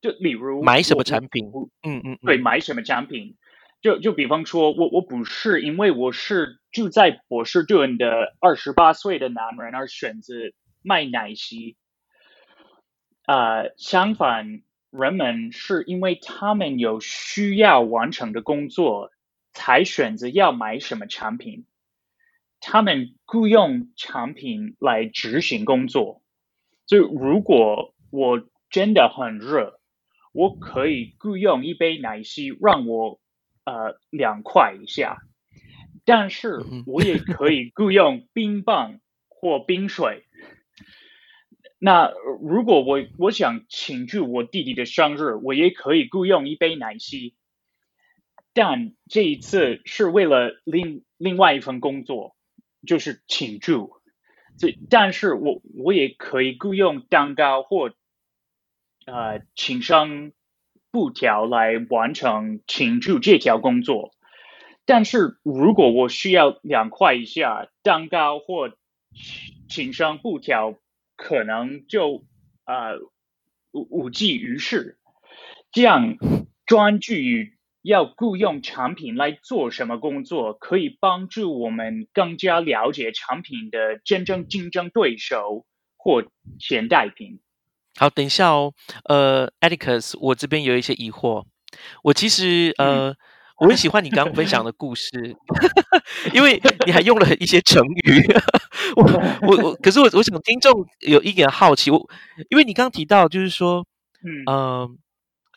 [0.00, 1.50] 就例如买什么产品？
[1.82, 3.36] 嗯嗯，对，买什么产品？
[3.80, 10.34] 就就比方说，我我不是因为我是住在波士顿的二十八岁的男人而选择
[10.82, 11.76] 卖奶昔。
[13.26, 14.62] 呃，相反。
[14.90, 19.12] 人们是因为他们有需要完成的工作，
[19.52, 21.66] 才选择要买什么产品。
[22.58, 26.22] 他们雇佣产品来执行工作。
[26.86, 29.77] 就如果我真的很热，
[30.32, 33.20] 我可以雇佣一杯奶昔让我
[33.64, 35.18] 呃凉快一下。
[36.04, 40.24] 但是我也可以雇佣冰棒或冰水。
[41.78, 42.10] 那
[42.40, 47.34] 如果我我想庆祝我弟弟的生日，我也可以雇佣一杯奶昔，
[48.54, 52.34] 但这一次是为了另另外一份工作，
[52.86, 53.92] 就是庆祝。
[54.58, 57.92] 这但是我我也可以雇佣蛋糕或
[59.10, 60.32] 呃请商
[60.90, 64.12] 布条来完成庆祝这条工作。
[64.84, 68.76] 但是如果我需要两块以下蛋糕或
[69.68, 70.74] 请商布条，
[71.16, 72.24] 可能就
[72.64, 72.98] 呃
[73.72, 74.98] 无无济于事。
[75.72, 76.16] 这样
[76.64, 85.66] 专注于要雇佣产品来做什么工作，可以帮助我们更加了解产品的真正竞争对手
[85.96, 86.24] 或
[86.58, 87.40] 潜在品。
[87.98, 88.72] 好，等一下哦，
[89.06, 91.44] 呃，Atticus，我这边有一些疑惑。
[92.04, 93.12] 我其实呃，
[93.58, 95.10] 我很喜欢你刚刚分享的故事，
[96.32, 98.24] 因为你还用了一些成语。
[98.94, 99.02] 我
[99.42, 102.08] 我我，可是我我想听众有一点好奇，我
[102.50, 103.84] 因为你刚刚提到就是说，
[104.48, 104.96] 嗯，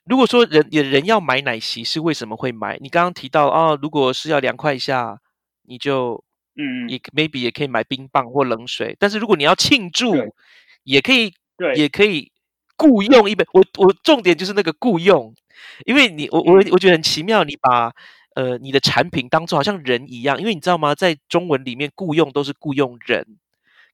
[0.06, 2.77] 如果说人有人要买奶昔是为什么会买？
[2.82, 5.19] 你刚刚提到啊，如果是要凉快一下，
[5.67, 6.23] 你就
[6.56, 8.95] 嗯，也 maybe 也可以买冰棒或冷水。
[8.99, 10.15] 但是如果你要庆祝，
[10.84, 11.36] 也可以。
[11.62, 12.32] 对，也可以
[12.76, 13.45] 雇佣一本。
[13.54, 15.32] 我我重点就是那个雇佣，
[15.86, 17.93] 因为你我我我觉得很奇妙，你把
[18.34, 20.95] 呃你的产品当做好像人一样，因为你知道吗？
[20.95, 23.24] 在中文里面雇佣都是雇佣人，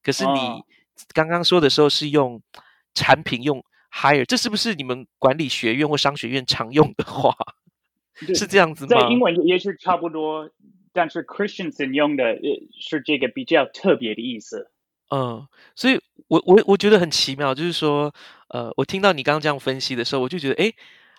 [0.01, 0.63] 可是你
[1.12, 2.41] 刚刚说的时候是用
[2.93, 7.36] 产品用 hire，这是不是你们管理学院或商学院常用的话？
[8.34, 9.01] 是这样子吗？
[9.01, 10.49] 在英文也是差不多，
[10.93, 12.39] 但是 Christiansen 用的
[12.80, 14.71] 是这个比较特别的意思。
[15.09, 18.13] 嗯，所以我我我觉得很奇妙，就是说，
[18.49, 20.71] 呃，我听到你刚刚这样分析的时候，我就觉得，哎，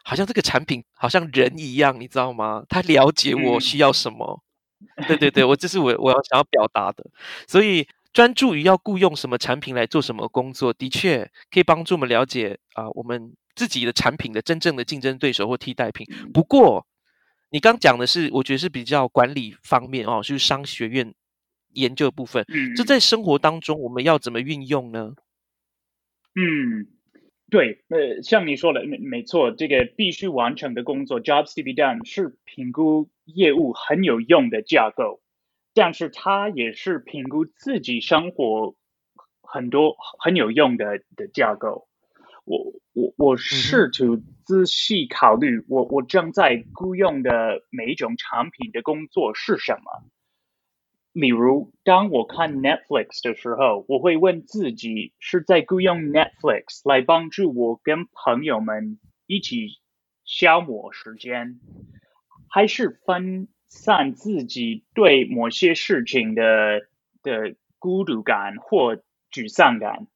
[0.04, 2.62] 好像这个产品好像人一样，你知道吗？
[2.68, 4.42] 他了解我需要什么。
[5.06, 7.04] 对对对，我这是我我要想要表达的。
[7.46, 16.06] 所以专注于要雇佣什么产品来做什么工作，的确可以帮助我们了解啊，我们自己的产品的真正的竞争对手或替代品。
[16.32, 16.86] 不过，
[17.50, 21.14] 你刚讲的是，我觉得是比较管理方面哦，就是商学院。
[21.80, 25.14] 研究的部分，嗯，这在生活当中我们要怎么运用呢？
[26.34, 26.86] 嗯，
[27.50, 35.20] 对，呃，像你说的，没没错，这个必须完成的工作，jobs to be done，是评估业务很有用的架构，
[35.74, 38.76] 但是它也是评估自己生活
[39.40, 41.88] 很多很有用的的架构。
[42.44, 50.04] 我我我试图仔细考虑，我我正在雇佣的每一种产品的工作是什么。
[51.18, 59.80] 例如，当我看 Netflix 的时候，我会问自己：是在雇佣 Netflix 来帮助我跟朋友们一起
[60.24, 61.58] 消磨时间，
[62.48, 66.82] 还是分散自己对某些事情的
[67.24, 68.94] 的孤独感或
[69.32, 70.06] 沮丧感？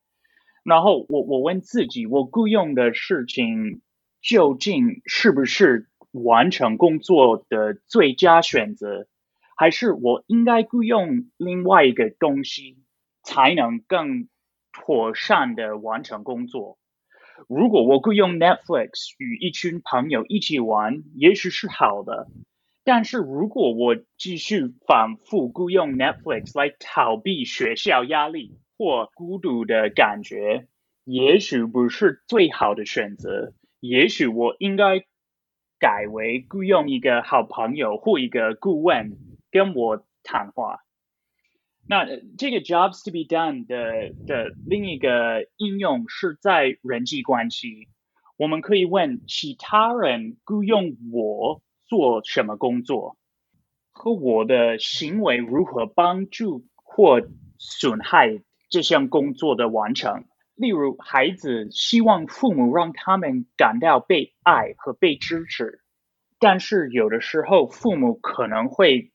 [0.62, 3.82] 然后我我问自己：我雇佣的事情
[4.20, 9.08] 究竟是不是完成工作的最佳选择？
[9.56, 12.78] 还是我应该雇佣另外一个东西，
[13.22, 14.28] 才能更
[14.72, 16.78] 妥善的完成工作。
[17.48, 22.28] 如果我雇佣 Netflix 与一群朋友一起玩，也许是好的。
[22.84, 30.66] 但是如果我继续反复雇佣 Netflix 来逃避学校压力或孤独的感觉，
[31.04, 33.52] 也许不是最好的选择。
[33.80, 35.04] 也许我应该
[35.78, 39.16] 改为雇佣一个好朋友或一个顾问。
[39.52, 40.80] 跟我谈话。
[41.86, 42.06] 那
[42.38, 47.88] 这个 jobs to be done 的的另一个应用是在人际关系。
[48.36, 53.16] 我们可以问其他人雇佣我做什么工作，
[53.90, 57.20] 和我的行为如何帮助或
[57.58, 60.24] 损害这项工作的完成。
[60.54, 65.82] 例如，孩子希望父母让他们感到被爱和被支持，
[66.38, 69.11] 但是有的时候父母可能会。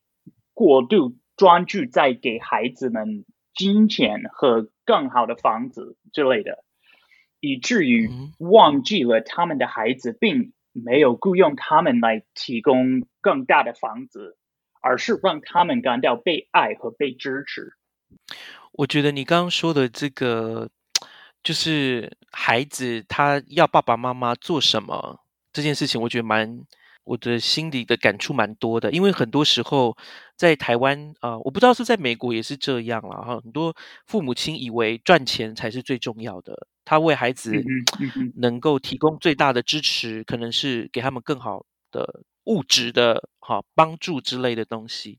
[0.58, 6.64] 过度专注在给孩子们金钱和更好的房子之类的，
[7.40, 14.36] 以至于忘记了他们的孩子并没有雇佣他们来提供更大的房子，
[14.82, 17.74] 而是让他们感到被爱和被支持。
[18.72, 20.72] 我觉得你刚刚说的这个，
[21.44, 25.20] 就是孩子他要爸爸妈妈做什么
[25.54, 26.66] 这件事情，我觉得蛮。
[27.08, 29.96] 我的心里的感触蛮多的，因为很多时候
[30.36, 33.40] 在台湾啊，我不知道是在美国也是这样了哈。
[33.40, 33.74] 很多
[34.06, 37.54] 父母亲以为赚钱才是最重要的，他为孩子
[38.36, 45.18] 能够提供最大的支持，可能是给他们更好的物质的哈帮助之类的东西。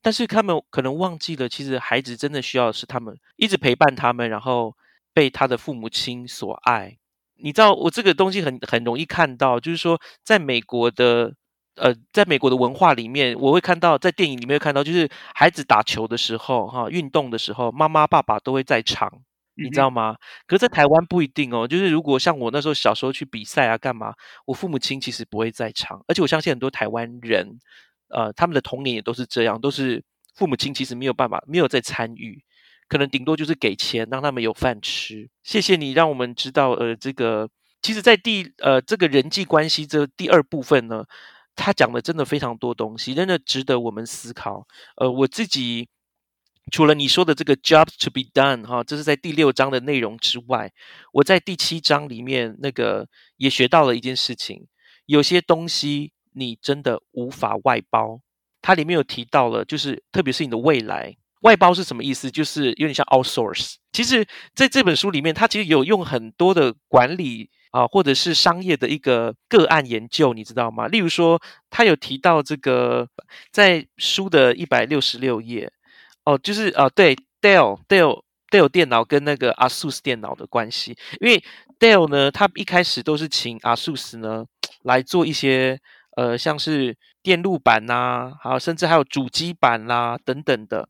[0.00, 4.74] 但是他们可能忘记了，其实孩子真的需要的是他们一直陪伴他们，然后
[5.12, 6.96] 被他的父母亲所爱。
[7.38, 11.32] 你知道我这个东西很很容易看到，就是说，在美国的
[11.76, 19.12] 呃，在美国的文化里面，我会看到在电影里面看到，就是孩子打球的时候，哈，运动的时候，妈妈爸爸都会在场，
[19.56, 20.16] 你知道吗？
[20.46, 21.68] 可是在台湾不一定哦。
[21.68, 24.14] 就是如果像我那时候小时候去比赛啊，干嘛？
[24.46, 27.58] 我父母亲其实不会在场，而且我相信很多台湾人，
[28.08, 30.02] 呃，他们的童年也都是这样，都是
[30.34, 32.42] 父母亲其实没有办法，没有在参与，
[32.88, 35.28] 可能顶多就是给钱让他们有饭吃。
[35.42, 37.48] 谢谢你让我们知道，呃，这个
[37.82, 41.04] 其实，在第呃这个人际关系这第二部分呢，
[41.54, 44.66] 他讲的真的非常多东西，真的值得我们思考。
[44.96, 45.88] 呃，我自己。
[46.72, 50.72] 除了你说的这个 jobs to be done 哈，这是在第六章的内容之外，
[51.12, 53.06] 我在第七章里面那个
[53.36, 54.66] 也学到了一件事情，
[55.04, 58.20] 有些东西你真的无法外包。
[58.60, 61.16] 它里面有提到了，就是特别是你的未来
[61.46, 62.28] 外包是什么意思？
[62.28, 63.74] 就是有点像 outsource。
[63.92, 70.88] 其实在这本书里面，它其实有用很多的管理啊，或者是商业的一个个案研究，你知道吗？
[70.88, 71.40] 例如说，
[71.70, 73.08] 他有提到这个
[73.52, 75.70] 在书的一百六十六页。
[76.24, 81.40] 哦，就是啊，对，Dell，Dell，Dell 电脑跟那个 ASUS 电脑的关系，因为
[81.78, 84.44] Dell 呢，他一开始都是请 ASUS 呢
[84.82, 85.78] 来做一些
[86.16, 90.88] 呃，像是电路板呐，还有甚至还有主机板啦等等的。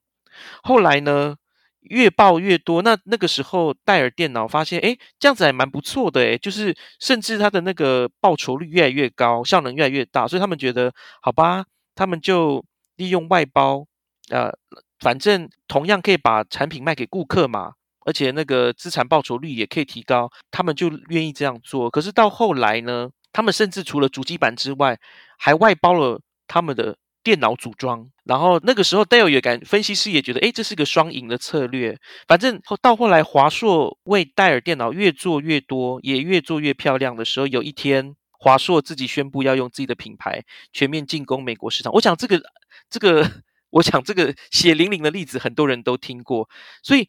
[0.62, 1.34] 后来呢，
[1.80, 11.64] 越报越多，那那个时候戴尔电脑发现，哎，这样子还蛮不错的，哎，就是甚至它的那个报酬率越来越高，效能越来越大，所以他们觉得，好吧，
[11.94, 12.64] 他们就
[12.96, 13.86] 利用外包，
[14.30, 14.52] 呃。
[15.00, 17.74] 反正同样可以把产品卖给顾客嘛，
[18.06, 21.90] 而且那个资产报酬率也可以提高，他们就愿意这样做。
[21.90, 24.98] 可是到后来呢，他们甚至除了主机板之外，
[25.36, 26.96] 还外包了他们的
[27.26, 28.08] 电脑组装。
[28.22, 31.98] 然后那个时候戴尔也感分析师也觉得，哎，这是个双赢的策略。
[32.28, 41.92] 反正到后来，华硕为戴尔电脑越做越多，也越做越漂亮的时候，有一天华硕自己宣布要用自己的品牌全面进攻美国市场。
[41.94, 42.40] 我想这个
[42.88, 43.28] 这个。
[43.70, 46.48] 我想这个血淋淋的例子很多人都听过，
[46.82, 47.08] 所以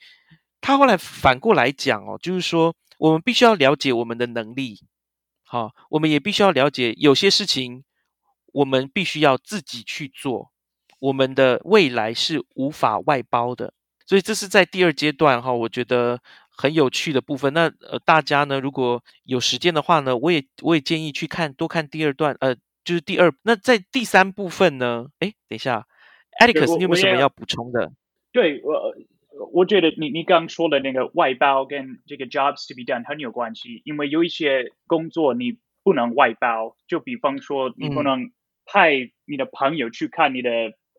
[0.59, 4.81] 他后来反过来讲哦，就是说我们必须要了解我们的能力，
[5.45, 7.83] 好，我们也必须要了解有些事情
[8.53, 10.51] 我们必须要自己去做，
[10.99, 13.73] 我们的未来是无法外包的，
[14.05, 16.19] 所以这是在第二阶段哈，我觉得
[16.49, 17.53] 很有趣的部分。
[17.53, 23.33] 那呃，大家呢如果有时间的话呢，我也我也建议去看多看第二段，呃，就是第二。
[23.43, 25.85] 那在第三部分呢，哎，等一下。
[26.39, 27.91] Alex，你有没有什么要补充的？
[28.31, 28.93] 对我，
[29.53, 38.29] 我觉得你你刚说的那个外包跟这个 jobs to be done 很有关系，因为有一些工作你不能外包，就比方说你不能
[38.67, 38.91] 派
[39.25, 40.51] 你的朋友去看你的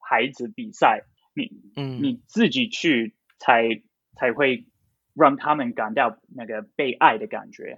[0.08, 1.02] 孩子比赛，
[1.34, 3.82] 你嗯你自己去才
[4.16, 4.66] 才会
[5.14, 7.76] 让他们感到那个被爱的感觉。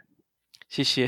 [0.68, 1.04] 谢谢，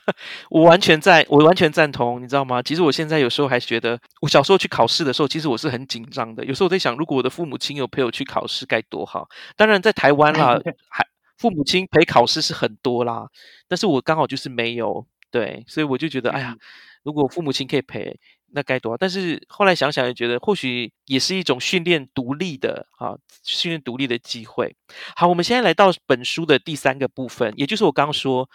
[0.48, 2.62] 我完全在，我完全赞同，你知道吗？
[2.62, 6.42] 其实我现在有时候还觉得，我小时候去考试的时候，其实我是很紧张的。
[6.46, 9.28] 有时候我在想，如果我的父母亲有陪我去考试，该多好。
[9.54, 10.58] 当然，在台湾啦，
[10.88, 11.06] 还
[11.36, 13.28] 父母亲陪考试是很多啦，
[13.68, 16.56] 但是我刚好就是没有，对，所以我就觉得，哎呀，
[17.02, 18.96] 如果父母亲可以陪，那该多好。
[18.96, 24.76] 但是后来想想，也觉得或许也是一种训练独立的啊，训练独立的机会。
[25.16, 28.48] 好，我们现在来到本书的第三个部分，也就是我刚刚说。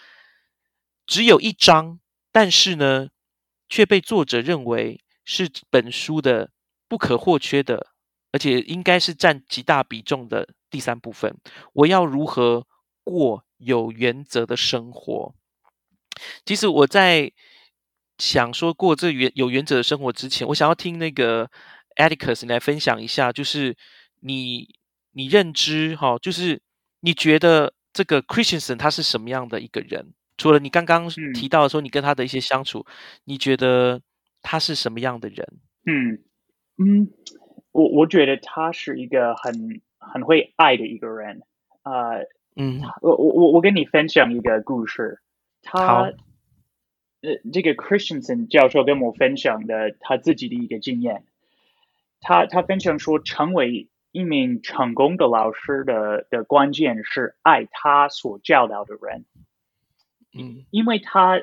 [1.09, 2.01] 只有一章，
[2.33, 3.07] 但是呢，
[3.69, 6.51] 却被作者认为是本书的
[6.89, 7.87] 不可或缺的，
[8.33, 11.33] 而且应该是占极大比重的第三部分。
[11.71, 12.67] 我要如何
[13.05, 15.33] 过有原则的生活？
[16.45, 17.31] 其实我在
[18.17, 21.49] 想说过这原有原则的生活之前，我想要听那个
[21.95, 23.75] Atticus 来分享一下，就是
[24.21, 24.67] 你
[25.13, 26.61] 你认知哈，就是
[27.01, 30.13] 你觉得这个 Christiansen 他是什么样的一个人？
[30.37, 32.85] 除了你刚刚提到说你跟他的一些相处，
[33.23, 34.01] 你觉得
[34.41, 35.47] 他是什么样的人？
[35.85, 36.23] 嗯
[36.77, 37.09] 嗯，
[37.71, 41.41] 我我觉得他是一个很很会爱的一个人。
[41.83, 45.21] 呃，嗯，我我我我跟你分享一个故事。
[45.63, 46.13] 他
[47.21, 51.23] 呃，这个 Christensen 教授跟我分享的他自己的一个经验。
[52.21, 59.25] 他他分享说，成为一名成功的老师的的关键是爱他所教导的人。
[60.33, 61.41] 嗯，因为他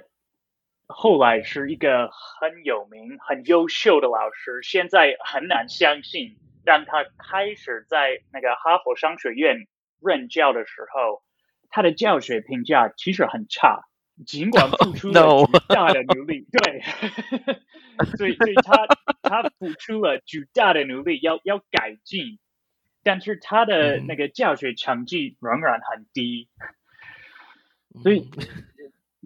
[0.86, 9.66] 后来是一个很有名、很优秀的老师，现在很难相信，当他开始在那个哈佛商学院
[10.00, 11.22] 任教的时候，
[11.70, 13.86] 他的教学评价其实很差，
[14.26, 16.82] 尽管 付出了巨大的努力，对，
[18.16, 18.86] 所以所以他
[19.22, 22.38] 他付出了巨大的努力要要改进，
[23.02, 26.48] 但是他的那个教学成绩仍然很低，
[28.02, 28.28] 所以。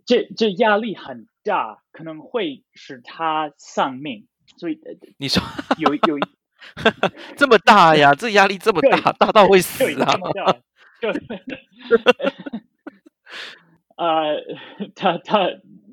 [0.07, 4.26] 这这压力很大，可能会使他丧命。
[4.57, 4.80] 所以
[5.18, 5.43] 你说
[5.76, 6.18] 有有
[7.36, 8.14] 这么大呀？
[8.14, 10.16] 这压力这么大，大到会死啊！
[10.99, 11.12] 对，
[13.99, 14.45] 呃，
[14.95, 15.51] 他他，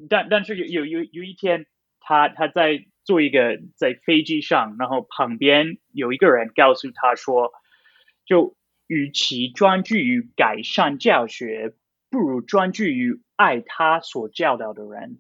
[0.10, 1.66] 但但是有有有有一天，
[2.00, 7.52] 他他在做一个在飞机上，然后旁边有一个人告诉他说，
[8.24, 11.74] 就与其专注于改善教学，
[12.12, 15.20] 不如专注于爱他所教导的人。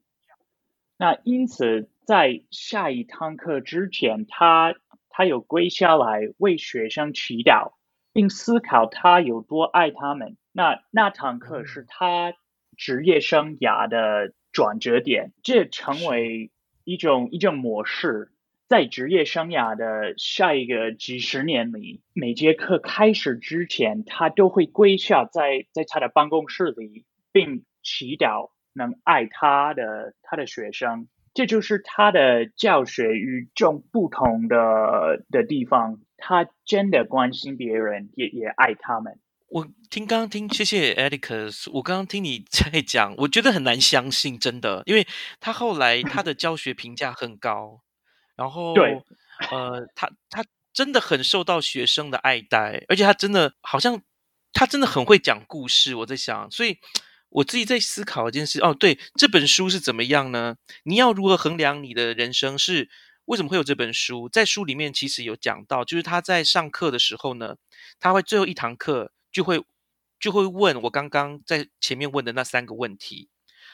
[0.98, 4.76] 那因此，在下一堂课之前，他
[5.10, 7.74] 他有跪下来为学生祈祷，
[8.14, 10.38] 并思考他有多爱他们。
[10.52, 12.36] 那那堂课是他
[12.78, 16.51] 职业生涯的转折点，这成为
[16.84, 18.32] 一种一种模式。
[18.67, 31.07] 在职业生涯的下一个几十年里，每节课开始之前，他都会跪下在在他的办公室里，并祈祷能爱他的他的学生。
[31.36, 35.99] 这就是他的教学与众不同的的地方。
[36.17, 39.19] 他真的关心别人，也也爱他们。
[39.56, 45.08] 我听刚刚听，谢谢 e d i c u s 我刚刚听你在讲，我觉得很难相信，真的，因为
[45.39, 47.80] 他后来 他的教学评价很高。
[48.36, 49.01] 然后，对，
[49.49, 50.43] 呃，他他
[50.74, 54.01] 真的很受到学生的爱戴，而且他真的好像
[54.51, 55.95] 他真的很会讲故事。
[55.95, 56.78] 我在想，所以
[57.30, 58.60] 我自己在思考一件事。
[58.60, 60.58] 哦，对，这本书是怎么样呢？
[60.84, 62.58] 你要如何衡量你的人生？
[62.58, 62.89] 是
[63.24, 64.28] 为什么会有这本书？
[64.28, 67.56] 在书里面其实有讲到，就是他在上课的时候呢，
[68.01, 69.62] 他会最后一堂课就会
[70.18, 73.28] 就会问我刚刚在前面问的那三个问题。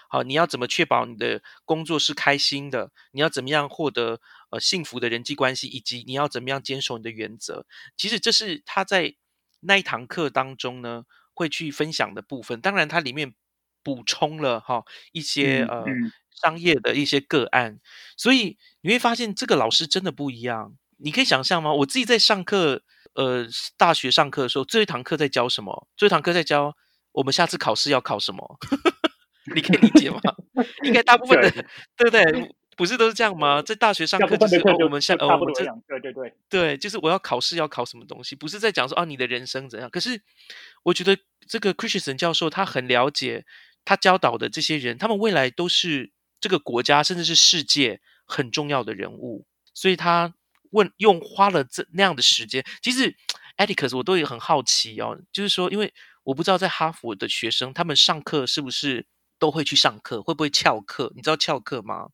[0.09, 2.91] 好，你要怎么确保你的工作是开心的？
[3.12, 5.68] 你要怎么样获得呃幸福的人际关系？
[5.68, 7.68] 以及你要怎么样坚守你的原则？
[7.95, 9.14] 其实这是他在
[9.59, 11.05] 那一堂课当中呢
[11.36, 12.59] 会去分享的部分。
[12.59, 13.36] 当然，它里面
[13.84, 15.86] 补充了哈一些呃
[16.32, 17.80] 商业的一些个案，
[18.18, 20.76] 所以你会发现这个老师真的不一样。
[20.97, 21.72] 你可以想象吗？
[21.76, 22.84] 我自己在上课，
[23.14, 23.47] 呃，
[23.78, 25.88] 大学上课的时候，这一堂课在教什么？
[25.97, 26.76] 这一堂课在教
[27.12, 28.57] 我们下次考试要考什么？
[29.55, 30.20] 你可以理解吗？
[30.84, 31.51] 应该大部分的，
[31.97, 32.55] 对不对？
[32.78, 33.62] 不是都是这样吗？
[33.62, 39.89] 在大学上课就是我们像哦，我这对对对对，就是我要考试要考什么东西，不是在讲说啊你的人生怎样。
[39.89, 40.22] 可是
[40.84, 43.45] 我觉得这个 Christian 教授他很了解
[43.84, 50.34] 他教导的这些人，他们未来都是这个国家甚至是世界很重要的人物，所以他
[50.72, 52.63] 问用花了这那样的时间。
[52.82, 53.15] 其实
[53.57, 55.93] e d i c u s 我都也很好奇哦，就是说，因为
[56.24, 59.05] 我不知道在哈佛的学生他们上课是不是。
[59.41, 61.11] 都会去上课，会不会翘课？
[61.15, 62.09] 你知道翘课吗？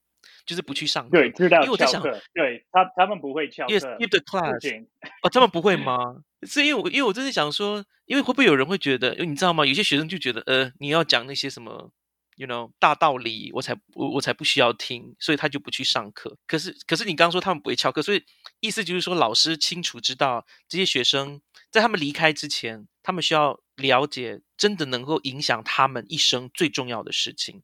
[0.46, 1.18] 就是不去上课。
[1.18, 1.58] 对，知道。
[1.58, 2.02] 因为我在想，
[2.34, 3.74] 对他他们不会翘课。
[3.74, 4.86] Yes, the class。
[5.22, 5.98] 哦，他们不会吗？
[6.44, 9.66] 是因为我因为我真的想说，因为会不会有人会觉得，因为你知道吗？
[9.66, 11.92] 有些学生就觉得，呃，你要讲那些什么
[12.38, 16.38] ，you know，大道理，我才我我才不需要听，所以他就不去上课。
[16.48, 18.24] 可是可是你刚刚说他们不会翘课，所以
[18.62, 23.60] 意思就是说，老师清楚知道这些学生在他们离开之前，他们需要。
[23.78, 27.62] 了解真的能够影响他们一生最重要的事情。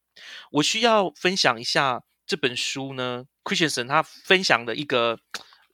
[0.51, 5.17] 我需要分享一下这本书呢，Christian 他分享的一个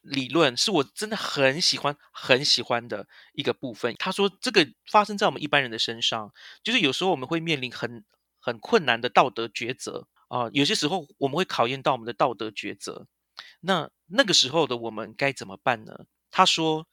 [0.01, 3.93] 理论，是我真的很喜欢、很喜欢的一个部分。
[3.99, 6.31] 他说，这个发生在我们一般人的身上，
[6.63, 8.05] 就是有时候我们会面临很
[8.39, 13.07] 很困难的道德抉择啊，有些时候我们会考验到我们的道德抉择。
[13.61, 16.05] 那那个时候的我们该怎么办呢？
[16.31, 16.87] 他说。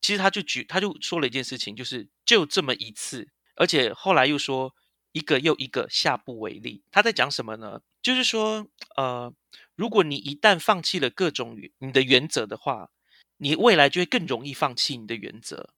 [0.00, 4.72] 其实他就举，他就说了一件事情，就是就这么一次，而且后来又说
[5.10, 6.84] 一个又一个下不为例。
[6.92, 7.82] 他在讲什么呢？
[8.00, 9.34] 就是说，呃，
[9.74, 12.92] 如果你一旦放弃了各种你的原则的话，
[13.38, 15.70] 你未来就会更容易放弃你的原则，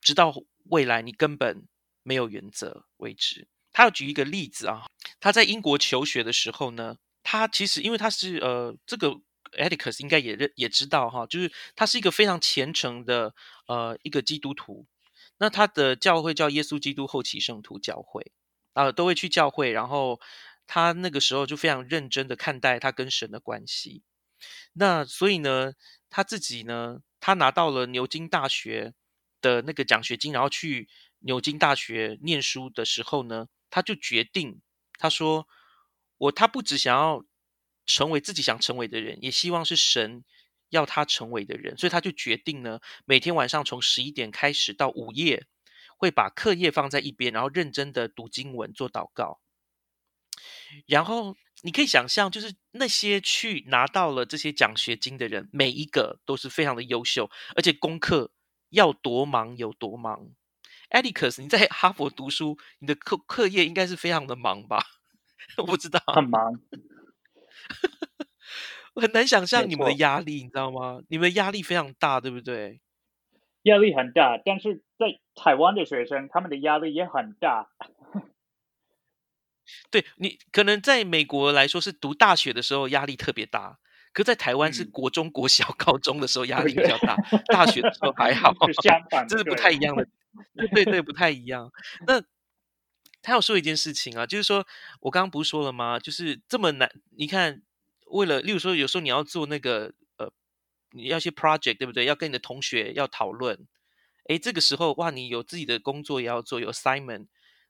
[0.00, 0.34] 直到
[0.70, 1.68] 未来你根本
[2.02, 3.46] 没有原则为止。
[3.76, 4.86] 他要举一个例子啊，
[5.20, 9.20] 他在英国求学的时候呢，他其实因为他是呃这个。
[9.52, 13.32] Atticus 应该也认也知道哈，就是他是一个非常虔诚的
[13.68, 14.86] 呃一个基督徒，
[15.38, 18.32] 那他的教会叫耶稣基督后期圣徒教会
[18.74, 20.20] 啊，都会去教会，然后
[20.66, 24.02] 他那个时候就非常认真的看待他跟神的关系。
[24.74, 25.72] 那所以呢，
[26.10, 28.92] 他自己呢，他拿到了牛津大学
[29.40, 30.88] 的那个奖学金，然后去
[31.20, 34.60] 牛津大学念书的时候呢，他就决定，
[34.98, 35.46] 他说
[36.18, 37.24] 我他不只想要。
[37.88, 40.24] 成为自己想成为的人，也希望是神
[40.70, 45.46] 要他成为的人，所以他就决定呢，每天晚上从十一点开始到午夜，
[45.96, 49.38] 会把课业放在一边，然后认真的读经文、做祷告。
[50.88, 58.32] 然后你可以想象，就是那些去拿到了这些奖学金的人，每一个都是非常的优秀，而且功课
[58.70, 60.30] 要多忙有多忙。
[60.90, 64.78] E d i c u s 你在 哈佛读书，你的课课业应该是非常的忙吧？
[65.58, 66.60] 我不知道，很忙。
[68.94, 71.00] 我很难想象你们的压力，你知道吗？
[71.08, 72.80] 你们压力非常大，对不对？
[73.62, 77.68] 压力很大，但是在台湾的学生，他们的压力也很大。
[79.90, 83.78] 对你可能在美国来说是读大学的时候压力特别大，
[84.12, 87.16] 可在台湾是国中、国小、高中的时候压力比较大，
[87.52, 90.06] 大学的时候还好，相反，这是不太一样的。
[90.54, 91.72] 对对对，不太一样。
[92.06, 92.22] 那
[93.22, 94.66] 他要说一件事情啊，就是说
[95.00, 95.98] 我刚刚不是说了吗？
[95.98, 97.62] 就是这么难，你看，
[98.06, 100.32] 为了，例如说，有时候你要做那个呃，
[100.92, 102.04] 你要些 project，对不对？
[102.04, 103.66] 要跟你的同学要讨论，
[104.28, 107.26] 哎，这个时候哇，你有自己的工作也要做，有 assignment，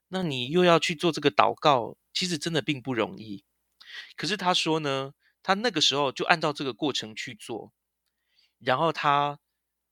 [0.08, 3.44] 那你又要去做这个祷告，其实真的并不容易。
[4.16, 7.72] 可是他说呢，他那个时候就按照这个过程去做，
[8.58, 9.38] 然后他。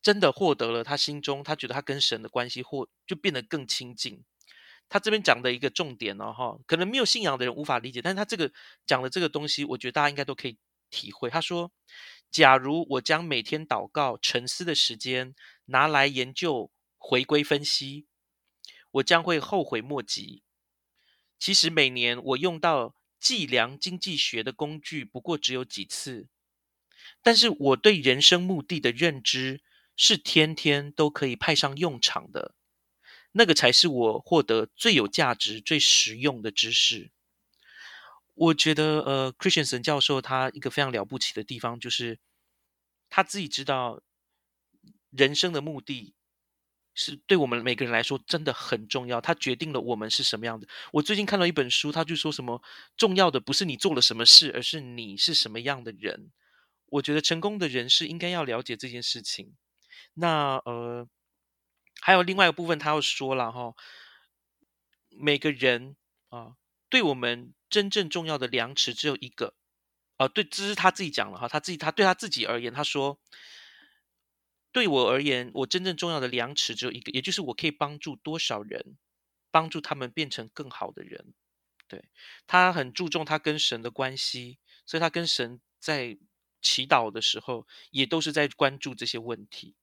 [0.05, 4.23] 真的获得了他心中，他觉得他跟神的关系或就变得更亲近。
[4.87, 8.51] 他这边讲的一个重点呢，哈，可能没有信仰的人无法理解，但是他这个
[8.85, 10.59] 讲的这个东西，我觉得大家应该都可以
[10.91, 11.27] 体会。
[11.27, 11.71] 他说
[12.29, 15.33] ：“假如我将每天祷告、沉思的时间
[15.65, 18.05] 拿来研究、回归分析，
[18.91, 20.43] 我将会后悔莫及。
[21.39, 26.27] 其实每年我用到计量经济学的工具不过只有几次，
[27.23, 29.61] 但是我对人生目的的认知。”
[29.95, 32.55] 是天天都可以派上用场的，
[33.31, 37.11] 那个才是我获得最有价值、最实用的知识。
[38.33, 42.19] 我觉得，呃，Christiansen 教授他一个非常了不起的地方，就是
[43.09, 44.01] 他自己知道
[45.11, 46.13] 人生的目的
[46.93, 49.21] 是对我们每个人来说真的很重要。
[49.21, 50.67] 他决定了我们是什么样的。
[50.91, 52.61] 我最近看到一本书，他就说什么
[52.97, 56.31] 重要的不是你做了什么事，而是你是什么样的人。
[56.87, 59.55] 我觉得成功的人是应该要了解这件事情。
[60.15, 61.07] 那呃，
[62.01, 63.73] 还有另外一个部分，他要说了哈，
[65.09, 65.95] 每个人
[66.29, 66.55] 啊，
[66.89, 69.55] 对我们真正重要的量尺只有一个，
[70.17, 73.19] 啊，对，这是他自己讲了哈，他自己他对他自己而言，他说，
[74.71, 78.97] 对我而言，我真正重要的量尺只有一个，也就是我可以帮助多少人，
[79.51, 81.33] 帮助他们变成更好的人。
[81.87, 82.09] 对
[82.47, 84.57] 他很注重他跟神的关系，
[84.87, 86.17] 所以他跟神在
[86.61, 89.75] 祈祷的时候，也都是在关注这些问题。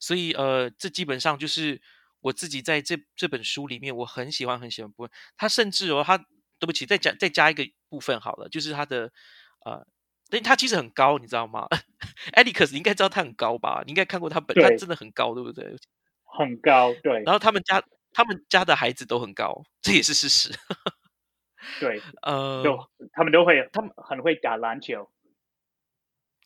[0.00, 1.80] 所以，呃，这基本上就是
[2.20, 5.12] 我自己在这这本书里面，我很喜欢很喜欢部分。
[5.36, 6.18] 他甚至哦，他
[6.58, 9.12] 对不起，再加再加一个部分好了，就是他的
[9.64, 9.86] 呃，
[10.30, 11.68] 但他其实很高，你知道吗？
[12.32, 13.82] 艾利克斯，你应该知道他很高吧？
[13.86, 15.76] 你应该看过他本，他真的很高，对不对？
[16.24, 17.22] 很高，对。
[17.24, 17.82] 然后他们家
[18.12, 20.50] 他们家的孩子都很高，这也是事实。
[21.78, 22.78] 对， 呃，就
[23.12, 25.10] 他们都会，他们很会打篮球。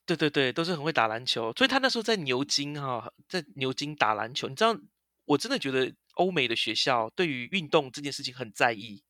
[0.06, 4.48] 对对对，都是很会打篮球，所以他那时候在牛津哈，在牛津打篮球。
[4.48, 4.78] 你知道，
[5.24, 9.02] 我真的觉得欧美的学校对于运动这件事情很在意，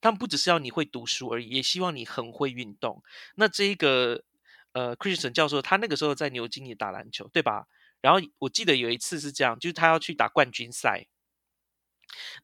[0.00, 3.02] 他们不只是要你会读书而已，也希望你很会运动。
[3.34, 4.24] 那这一个
[4.72, 7.66] 呃，Christian 教授他那个时候在牛津也打篮球，对吧？
[8.00, 11.06] 然后我记得有一次是这样，就是他要去打冠军赛，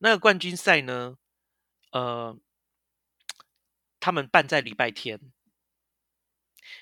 [0.00, 1.16] 那个冠军赛呢，
[1.92, 2.38] 呃，
[3.98, 5.18] 他们办在礼拜天。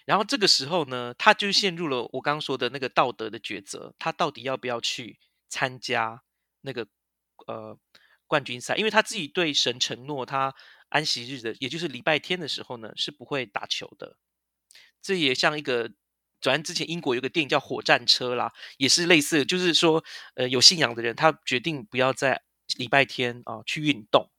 [0.05, 6.23] 然后这个时候呢，他就陷入了我刚刚说的那个道德的抉择，他到底要不要去参加
[6.61, 6.87] 那个
[7.47, 7.79] 呃
[8.27, 8.77] 冠军赛？
[8.77, 10.55] 因为他自己对神承诺，他
[10.91, 14.19] 安息日的，也就是礼拜天的时候呢，是不会打球的。
[15.01, 15.91] 这也像一个，
[16.39, 22.43] 转之前英国有个电影叫《火战车》啦，也是类似，就是说，呃，有信仰的人，他决定不要在
[22.77, 24.31] 礼拜天啊去运动。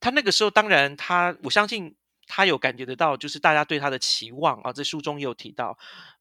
[0.00, 1.94] 他那个时候，当然他，我相信。
[2.30, 5.76] 他有感觉得到，就是大家对他的期望啊，在书中也有提到，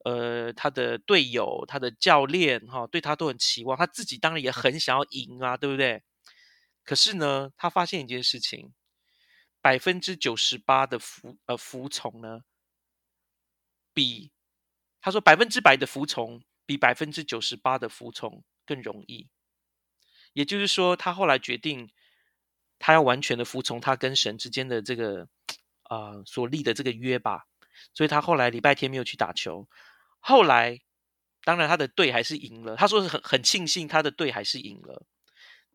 [0.06, 6.02] 呃，他的队友、他的教练哈，对他都很期望，他自己当然也很想要赢啊，对不对？
[6.86, 8.74] 可是呢，他发现一件事情，
[9.62, 12.40] 百分之九十八的服呃服从呢，
[13.94, 14.32] 比
[15.02, 19.28] 他说百分之百的服从比百分之九十八的服从更容易，
[20.32, 21.92] 也就是说，他后来决定，
[22.80, 25.28] 他要完全的服从他跟神之间的这个。
[25.90, 27.48] 啊，所立的这个约吧，
[27.94, 29.68] 所以他后来礼拜天没有去打球。
[30.20, 30.80] 后来，
[31.44, 32.76] 当然他的队还是赢了。
[32.76, 35.06] 他说是很很庆幸他的队还是赢了，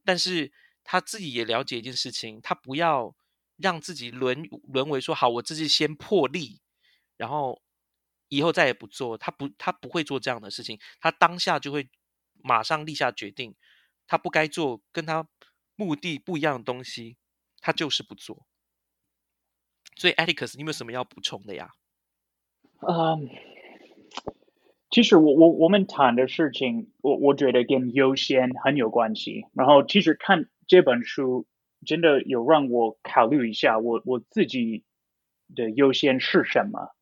[0.05, 0.53] 但是
[0.85, 3.15] 他自己也了解一件事情，他不要
[3.57, 6.61] 让自己沦沦为说好，我自己先破例，
[7.17, 7.63] 然后
[8.29, 9.17] 以后再也不做。
[9.17, 10.79] 他不，他不会做这样的事情。
[11.01, 11.89] 他当下就会
[12.43, 13.55] 马上立下决定，
[14.07, 15.27] 他不该做跟他
[15.77, 17.17] 目的不一样的东西，
[17.61, 18.47] 他就是不做。
[19.97, 21.71] 所以 a t i c u s 你有没有什么要补充的呀？
[22.81, 23.29] 嗯，
[24.91, 29.45] 其实我我我们谈的事情，我我觉得跟优先很有关系。
[29.55, 31.47] 然后其实看这本书，
[31.87, 34.85] 真的有让我考虑一下，我我自己
[35.55, 36.95] 的优先是什么。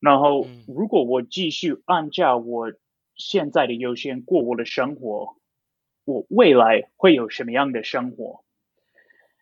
[0.00, 2.72] 然后如果我继续按照我
[3.14, 5.36] 现在的优先过我的生活，
[6.04, 8.44] 我未来会有什么样的生活？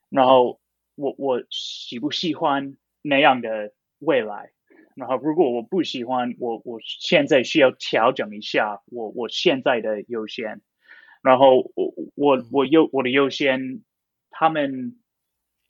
[0.08, 0.60] 然后
[1.03, 4.53] 我我喜不喜欢那样的未来？
[4.94, 10.62] 然后如果我不喜欢，我我现在需要调整一下我我现在的优先。
[11.22, 13.82] 然后我我我优我的优先，
[14.30, 14.98] 他们。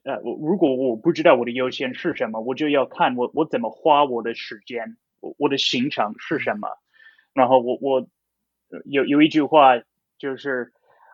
[0.05, 6.67] 呃，我如果我不知道我的优先是什么，我就要看我我怎么花我的时间，我我的行程是什么。
[7.35, 8.09] 然后我我
[8.85, 9.81] 有有一句话
[10.19, 10.73] 就是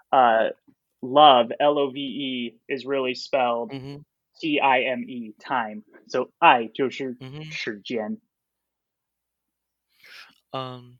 [0.08, 0.54] 呃
[1.00, 3.70] ，love L O V E is really spelled
[4.38, 7.16] T I M E time，so 爱就是
[7.50, 8.20] 时间。
[10.50, 10.98] 嗯，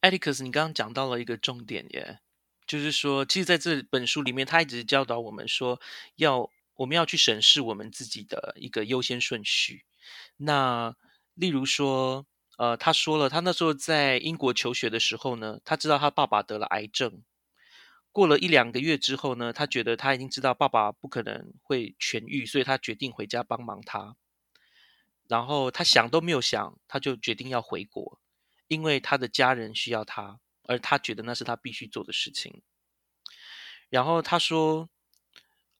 [0.00, 2.20] 艾利克斯，你刚刚讲到了一个重点耶，
[2.66, 5.80] 就是说，其实在这本书里面，他一直教导我们说
[6.16, 6.50] 要。
[6.78, 9.86] 我们要去审视我们自己的一个优先顺序。
[10.36, 10.94] 那
[11.32, 12.26] 例如说，
[12.58, 17.22] 呃，他说了，他那时候在英国求学的时候呢，他知道他爸爸得了癌症。
[18.16, 24.16] 过了一两个月之后呢，他觉得他已经知道爸爸不可能会痊愈，所以他决定回家帮忙他。
[25.28, 28.18] 然后他想都没有想，他就决定要回国，
[28.68, 32.62] 因为他的家人需要他，而他觉得那是他必须做的事情。
[33.90, 34.88] 然后他说。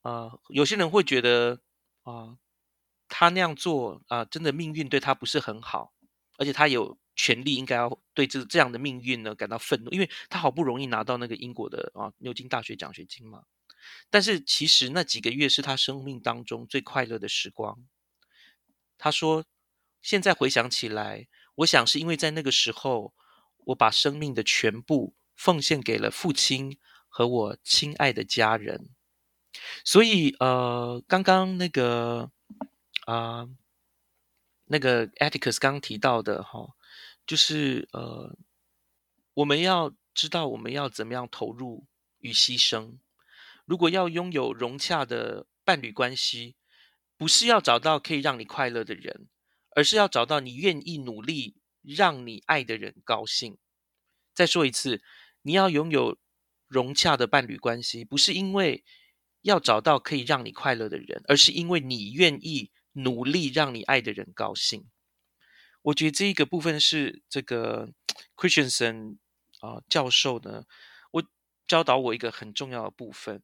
[0.03, 1.59] 啊，有些人会觉得
[2.03, 2.37] 啊，
[3.09, 5.91] 他那样做啊，真的命运对他不是很好，
[6.37, 13.43] 而且他有权利应该要对这这样的命运呢感到愤怒，因为他好不容易拿到那个英国的啊牛津大学奖学金嘛。
[14.09, 17.85] 但是其实那几个月是他生命当中最快乐的时光。
[18.97, 19.45] 他说，
[20.01, 23.13] 现在回想起来，我想是因为在那个时候，
[23.65, 28.89] 我把生命的全部奉献给了父亲和我亲爱的家人。
[29.83, 32.31] 所以，呃，刚刚那个
[33.05, 33.47] 啊，
[34.65, 36.75] 那个 Atticus 刚提到的哈，
[37.27, 38.35] 就是呃，
[39.35, 41.85] 我们要知道我们要怎么样投入
[42.17, 42.97] 与牺牲。
[43.65, 46.55] 如果要拥有融洽的伴侣关系，
[47.17, 49.27] 不是要找到可以让你快乐的人，
[49.75, 53.57] 而是要找到你愿意努力让你爱的人高兴。
[54.33, 55.03] 再说一次，
[55.43, 56.17] 你要拥有
[56.67, 58.83] 融洽的伴侣关系，不是因为。
[59.43, 64.89] 要找到可以让你快乐的人，而是因为你愿意努力让你爱的人高兴。
[65.87, 67.89] 我觉得这一个部分是这个
[68.35, 69.17] Christiansen
[69.61, 70.65] 啊教授呢，
[71.11, 71.23] 我
[71.65, 73.41] 教导我一个很重要的部分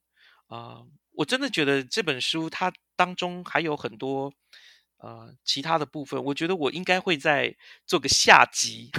[0.48, 0.84] 啊。
[1.14, 4.34] 我真的觉得这本书它当中还有很多
[4.98, 8.90] 呃其他的部分，我觉得我应该会再做个下集，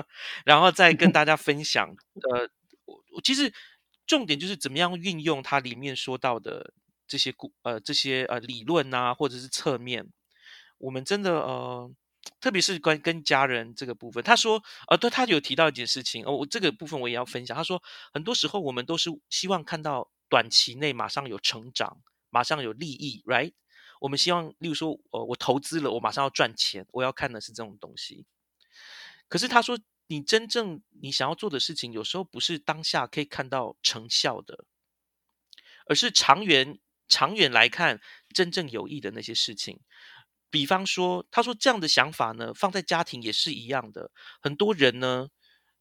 [0.46, 1.86] 然后再跟大家分享。
[2.32, 2.48] 呃，
[2.86, 3.52] 我我其实。
[4.06, 6.74] 重点就是怎么样运用它里面说到的
[7.08, 10.06] 这些故呃这些呃理论啊，或者是侧面，
[10.76, 11.90] 我们真的呃，
[12.40, 17.56] 特别是关跟家人这个部分，他说呃，对他有提到一件事情哦，我这个部分我也要分享。
[17.56, 21.98] 他说很多时候我们都是希望看到短期内马上有成长，
[22.30, 23.52] 马上有利益，right？
[24.00, 28.26] 我们希望，例如说呃，我投资了，我马上要赚钱，我要看的是这种东西。
[29.28, 29.78] 可是他说。
[30.06, 34.66] 你真正你想要做的事情，有时候不是当下可以看到成效的，
[35.86, 37.98] 而是长远、长远来看
[38.34, 39.80] 真正有益的那些事情。
[40.54, 44.12] 比方说，他说这样的想法呢，放在家庭也是一样的。
[44.40, 45.26] 很多人呢，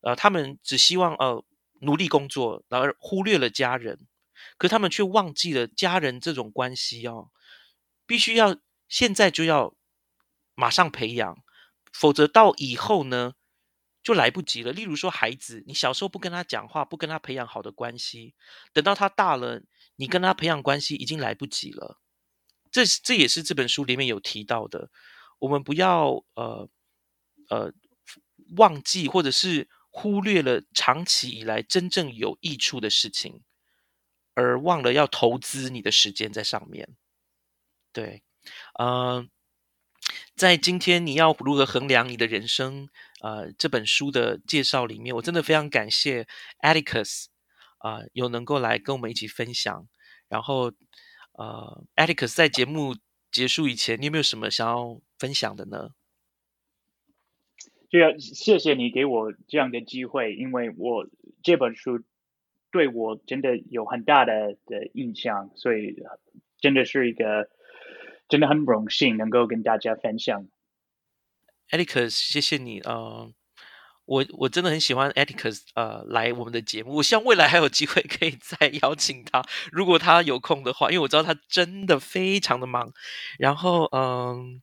[0.02, 1.46] 呃，他们只希望呃
[1.82, 4.08] 努力工作，然而忽略了家人，
[4.58, 7.30] 可他们却忘记了家人这种关系哦，
[8.08, 8.58] 必须要
[8.90, 9.76] 现在就要
[10.56, 11.38] 马上培养，
[11.92, 13.34] 否则到以后呢？
[14.02, 14.72] 就来不及了。
[14.74, 18.34] 例如说，孩子，你小时候不跟他讲话，不跟他培养好的关系，
[18.74, 19.62] 等到他大了，
[19.98, 22.00] 你跟他培养关系已经来不及了。
[22.74, 24.90] 这这也是这本书里面有提到的。
[25.40, 26.70] 我们不要呃
[27.50, 27.72] 呃
[28.58, 33.42] 忘记，或者是忽略了长期以来真正有益处的事情，
[34.34, 36.98] 而忘了要投资你的时间在上面。
[37.94, 38.24] 对，
[38.78, 39.30] 嗯。
[40.36, 42.90] 在今天，你要如何衡量你的人生？
[43.22, 46.28] 呃，这本书的介绍里面，我真的非常感谢
[46.60, 47.28] Atticus
[47.78, 49.88] 啊，有能够来跟我们一起分享。
[50.28, 50.74] 然后，
[51.34, 52.96] 呃，Atticus 在节目
[53.32, 55.92] 结束以前，你有没有什么想要分享的呢？
[57.90, 61.08] 就要谢谢你给我这样的机会，因为我
[61.42, 62.04] 这本书
[62.72, 65.96] 对我真的有很大的的印象，所以
[66.60, 67.50] 真的是一个。
[68.30, 70.48] 真的很荣幸能够跟大家分享
[71.70, 73.30] ，Atticus，谢谢你啊！
[74.06, 76.96] 我我真的很喜欢 Atticus，呃，来我们的节目。
[76.96, 82.92] 我希望未来还有机会可以再 邀请他，如果他有空的话，因为我知道他真的非常的忙。
[83.40, 84.62] 然后，嗯，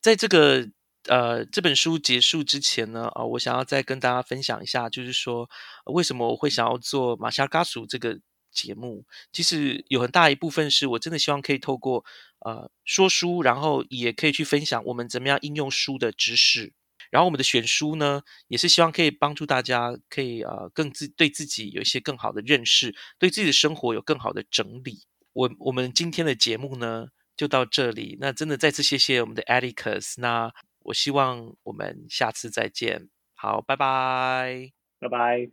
[0.00, 0.68] 在这个
[1.08, 5.48] 呃，这本书结束之前呢，啊，我想要再跟大家分享一下，就是说
[5.86, 8.20] 为什么我会想要做马夏嘎属这个
[8.52, 9.04] 节目。
[9.32, 12.04] 其实有很大一部分是我真的希望可以透过
[12.44, 16.72] 呃说书，然后也可以去分享我们怎么样应用书的知识。
[17.10, 25.02] 然后我们的选书呢，也是希望可以帮助大家，可以呃更自对自己有一些更好的认识，对自己的生活有更好的整理。
[25.32, 30.52] 我我们今天的节目呢就到这里，那真的再次谢谢我们的 Atticus，那。
[30.82, 33.10] 我希望我们下次再见。
[33.34, 35.50] 好，拜拜，拜拜。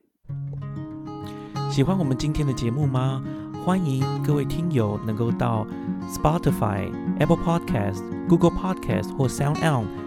[1.69, 3.21] 喜欢我们今天的节目吗？
[3.65, 5.67] 欢迎各位听友能够到
[6.15, 6.89] Spotify、
[7.19, 10.06] Apple Podcast、Google Podcast 或 Sound On